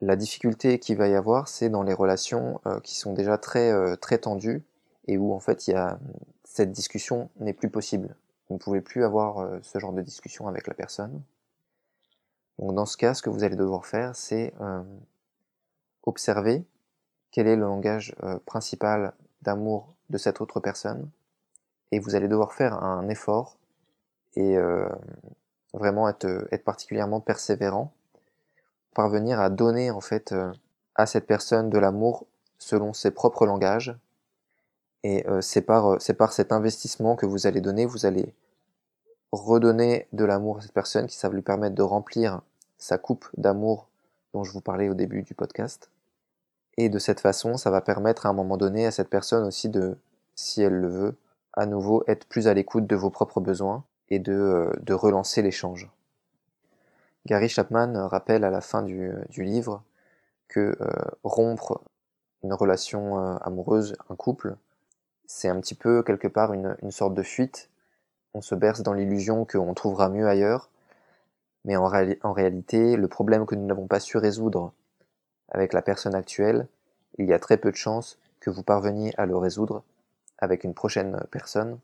La 0.00 0.16
difficulté 0.16 0.78
qu'il 0.78 0.96
va 0.96 1.08
y 1.08 1.14
avoir, 1.14 1.48
c'est 1.48 1.68
dans 1.68 1.82
les 1.82 1.94
relations 1.94 2.60
euh, 2.66 2.80
qui 2.80 2.96
sont 2.96 3.12
déjà 3.12 3.36
très, 3.36 3.96
très 3.98 4.18
tendues, 4.18 4.64
et 5.06 5.18
où 5.18 5.32
en 5.32 5.40
fait 5.40 5.66
il 5.66 5.72
y 5.72 5.74
a, 5.74 5.98
cette 6.44 6.70
discussion 6.70 7.30
n'est 7.40 7.52
plus 7.52 7.70
possible. 7.70 8.14
Vous 8.48 8.54
ne 8.54 8.58
pouvez 8.58 8.80
plus 8.80 9.04
avoir 9.04 9.38
euh, 9.38 9.58
ce 9.62 9.78
genre 9.78 9.92
de 9.92 10.02
discussion 10.02 10.48
avec 10.48 10.66
la 10.66 10.74
personne. 10.74 11.22
Donc 12.58 12.74
dans 12.74 12.86
ce 12.86 12.96
cas, 12.96 13.14
ce 13.14 13.22
que 13.22 13.30
vous 13.30 13.44
allez 13.44 13.56
devoir 13.56 13.86
faire, 13.86 14.16
c'est 14.16 14.52
euh, 14.60 14.82
observer 16.02 16.64
quel 17.30 17.46
est 17.46 17.56
le 17.56 17.62
langage 17.62 18.14
euh, 18.22 18.38
principal 18.46 19.14
d'amour 19.42 19.94
de 20.10 20.18
cette 20.18 20.40
autre 20.40 20.60
personne, 20.60 21.08
et 21.92 22.00
vous 22.00 22.14
allez 22.14 22.28
devoir 22.28 22.52
faire 22.52 22.82
un 22.82 23.08
effort 23.08 23.56
et 24.34 24.56
vraiment 25.74 26.08
être, 26.08 26.46
être 26.52 26.64
particulièrement 26.64 27.20
persévérant, 27.20 27.92
parvenir 28.94 29.40
à 29.40 29.50
donner 29.50 29.90
en 29.90 30.00
fait 30.00 30.34
à 30.94 31.06
cette 31.06 31.26
personne 31.26 31.70
de 31.70 31.78
l'amour 31.78 32.26
selon 32.58 32.92
ses 32.92 33.10
propres 33.10 33.46
langages, 33.46 33.96
et 35.04 35.26
euh, 35.28 35.40
c'est 35.40 35.62
par, 35.62 35.86
euh, 35.86 36.12
par 36.18 36.32
cet 36.32 36.52
investissement 36.52 37.16
que 37.16 37.26
vous 37.26 37.46
allez 37.46 37.60
donner, 37.60 37.86
vous 37.86 38.06
allez 38.06 38.34
redonner 39.32 40.08
de 40.12 40.24
l'amour 40.24 40.58
à 40.58 40.60
cette 40.62 40.72
personne 40.72 41.06
qui 41.06 41.16
ça 41.16 41.28
va 41.28 41.34
lui 41.34 41.42
permettre 41.42 41.74
de 41.74 41.82
remplir 41.82 42.40
sa 42.78 42.96
coupe 42.96 43.28
d'amour 43.36 43.88
dont 44.32 44.44
je 44.44 44.52
vous 44.52 44.60
parlais 44.60 44.88
au 44.88 44.94
début 44.94 45.22
du 45.22 45.34
podcast. 45.34 45.90
Et 46.76 46.88
de 46.88 46.98
cette 46.98 47.20
façon, 47.20 47.56
ça 47.56 47.70
va 47.70 47.80
permettre 47.80 48.26
à 48.26 48.28
un 48.28 48.32
moment 48.32 48.56
donné 48.56 48.86
à 48.86 48.90
cette 48.90 49.10
personne 49.10 49.44
aussi 49.44 49.68
de, 49.68 49.98
si 50.34 50.62
elle 50.62 50.74
le 50.74 50.88
veut, 50.88 51.16
à 51.52 51.66
nouveau 51.66 52.04
être 52.06 52.26
plus 52.26 52.46
à 52.46 52.54
l'écoute 52.54 52.86
de 52.86 52.96
vos 52.96 53.10
propres 53.10 53.40
besoins 53.40 53.84
et 54.10 54.20
de, 54.20 54.32
euh, 54.32 54.72
de 54.80 54.94
relancer 54.94 55.42
l'échange. 55.42 55.90
Gary 57.26 57.48
Chapman 57.48 58.06
rappelle 58.08 58.44
à 58.44 58.50
la 58.50 58.60
fin 58.60 58.82
du, 58.82 59.12
livre 59.36 59.82
que 60.46 60.76
rompre 61.24 61.82
une 62.42 62.54
relation 62.54 63.18
euh, 63.18 63.36
amoureuse, 63.42 63.96
un 64.08 64.16
couple, 64.16 64.56
c'est 65.26 65.48
un 65.48 65.60
petit 65.60 65.74
peu 65.74 66.02
quelque 66.02 66.28
part 66.28 66.54
une, 66.54 66.76
une 66.82 66.90
sorte 66.90 67.14
de 67.14 67.22
fuite. 67.22 67.68
On 68.34 68.40
se 68.40 68.54
berce 68.54 68.82
dans 68.82 68.94
l'illusion 68.94 69.44
qu'on 69.44 69.74
trouvera 69.74 70.08
mieux 70.08 70.26
ailleurs, 70.26 70.70
mais 71.68 71.76
en, 71.76 72.32
réalité, 72.32 72.96
le 72.96 73.08
problème 73.08 73.44
que 73.44 73.54
nous 73.54 73.66
n'avons 73.66 73.86
pas 73.86 74.00
su 74.00 74.16
résoudre 74.16 74.72
avec 75.50 75.74
la 75.74 75.82
personne 75.82 76.14
actuelle, 76.14 76.66
il 77.18 77.26
y 77.26 77.34
a 77.34 77.38
très 77.38 77.58
peu 77.58 77.70
de 77.70 77.76
chances 77.76 78.18
que 78.40 78.48
vous 78.48 78.62
parveniez 78.62 79.12
à 79.18 79.26
le 79.26 79.36
résoudre 79.36 79.84
avec 80.38 80.64
une 80.64 80.72
prochaine 80.72 81.22
personne. 81.30 81.78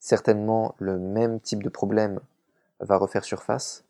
Certainement, 0.00 0.74
le 0.78 0.98
même 0.98 1.40
type 1.40 1.62
de 1.62 1.70
problème 1.70 2.20
va 2.80 2.98
refaire 2.98 3.24
surface. 3.24 3.84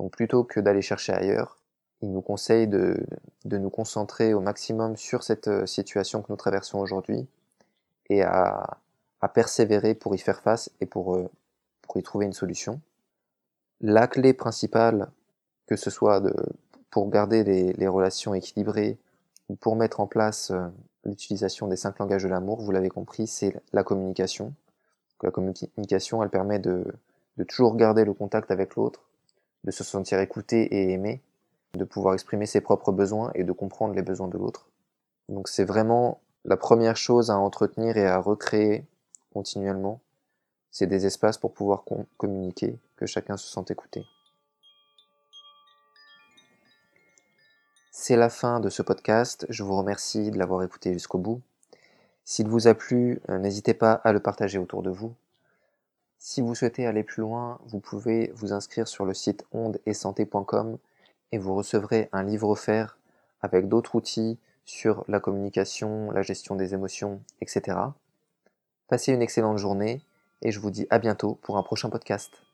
Donc 0.00 0.10
plutôt 0.10 0.42
que 0.42 0.58
d'aller 0.58 0.82
chercher 0.82 1.12
ailleurs, 1.12 1.60
il 2.02 2.10
nous 2.10 2.20
conseille 2.20 2.66
de, 2.66 3.06
nous 3.44 3.70
concentrer 3.70 4.34
au 4.34 4.40
maximum 4.40 4.96
sur 4.96 5.22
cette 5.22 5.46
euh, 5.46 5.66
situation 5.66 6.20
que 6.20 6.32
nous 6.32 6.36
traversons 6.36 6.80
aujourd'hui 6.80 7.28
et 8.10 8.24
à, 8.24 8.78
persévérer 9.34 9.94
pour 9.94 10.16
y 10.16 10.18
faire 10.18 10.40
face 10.40 10.68
et 10.80 10.86
pour, 10.86 11.14
euh, 11.14 11.30
pour 11.82 11.96
y 11.96 12.02
trouver 12.02 12.26
une 12.26 12.32
solution. 12.32 12.80
La 13.80 14.06
clé 14.06 14.32
principale, 14.32 15.10
que 15.66 15.76
ce 15.76 15.90
soit 15.90 16.20
de, 16.20 16.34
pour 16.90 17.10
garder 17.10 17.44
les, 17.44 17.88
relations 17.88 18.34
équilibrées 18.34 18.98
ou 19.48 19.54
pour 19.54 19.76
mettre 19.76 20.00
en 20.00 20.06
place 20.06 20.50
euh, 20.50 20.66
l'utilisation 21.04 21.68
des 21.68 21.76
cinq 21.76 21.98
langages 21.98 22.22
de 22.22 22.28
l'amour, 22.28 22.60
vous 22.60 22.72
l'avez 22.72 22.88
compris, 22.88 23.26
c'est 23.26 23.60
la 23.72 23.84
communication. 23.84 24.54
La 25.22 25.30
communication, 25.30 26.22
elle 26.22 26.30
permet 26.30 26.58
de, 26.58 26.84
de 27.36 27.44
toujours 27.44 27.76
garder 27.76 28.04
le 28.04 28.12
contact 28.12 28.50
avec 28.50 28.76
l'autre, 28.76 29.02
de 29.64 29.70
se 29.70 29.84
sentir 29.84 30.20
écouté 30.20 30.62
et 30.62 30.92
aimé, 30.92 31.22
de 31.74 31.84
pouvoir 31.84 32.14
exprimer 32.14 32.46
ses 32.46 32.60
propres 32.60 32.92
besoins 32.92 33.30
et 33.34 33.44
de 33.44 33.52
comprendre 33.52 33.94
les 33.94 34.02
besoins 34.02 34.28
de 34.28 34.38
l'autre. 34.38 34.68
Donc 35.28 35.48
c'est 35.48 35.64
vraiment 35.64 36.20
la 36.44 36.56
première 36.56 36.96
chose 36.96 37.30
à 37.30 37.38
entretenir 37.38 37.96
et 37.96 38.06
à 38.06 38.18
recréer 38.18 38.86
continuellement. 39.32 40.00
C'est 40.78 40.86
des 40.86 41.06
espaces 41.06 41.38
pour 41.38 41.54
pouvoir 41.54 41.84
communiquer, 42.18 42.78
que 42.96 43.06
chacun 43.06 43.38
se 43.38 43.48
sente 43.48 43.70
écouté. 43.70 44.04
C'est 47.90 48.14
la 48.14 48.28
fin 48.28 48.60
de 48.60 48.68
ce 48.68 48.82
podcast. 48.82 49.46
Je 49.48 49.62
vous 49.62 49.74
remercie 49.74 50.30
de 50.30 50.36
l'avoir 50.36 50.62
écouté 50.62 50.92
jusqu'au 50.92 51.16
bout. 51.16 51.40
S'il 52.26 52.48
vous 52.48 52.68
a 52.68 52.74
plu, 52.74 53.22
euh, 53.30 53.38
n'hésitez 53.38 53.72
pas 53.72 53.94
à 54.04 54.12
le 54.12 54.20
partager 54.20 54.58
autour 54.58 54.82
de 54.82 54.90
vous. 54.90 55.14
Si 56.18 56.42
vous 56.42 56.54
souhaitez 56.54 56.84
aller 56.84 57.04
plus 57.04 57.22
loin, 57.22 57.58
vous 57.64 57.80
pouvez 57.80 58.30
vous 58.34 58.52
inscrire 58.52 58.86
sur 58.86 59.06
le 59.06 59.14
site 59.14 59.46
ondeetsanté.com 59.52 60.76
et 61.32 61.38
vous 61.38 61.54
recevrez 61.54 62.10
un 62.12 62.22
livre 62.22 62.50
offert 62.50 62.98
avec 63.40 63.66
d'autres 63.70 63.94
outils 63.94 64.38
sur 64.66 65.06
la 65.08 65.20
communication, 65.20 66.10
la 66.10 66.20
gestion 66.20 66.54
des 66.54 66.74
émotions, 66.74 67.22
etc. 67.40 67.78
Passez 68.88 69.14
une 69.14 69.22
excellente 69.22 69.56
journée 69.56 70.02
et 70.42 70.50
je 70.52 70.60
vous 70.60 70.70
dis 70.70 70.86
à 70.90 70.98
bientôt 70.98 71.34
pour 71.42 71.56
un 71.58 71.62
prochain 71.62 71.90
podcast. 71.90 72.45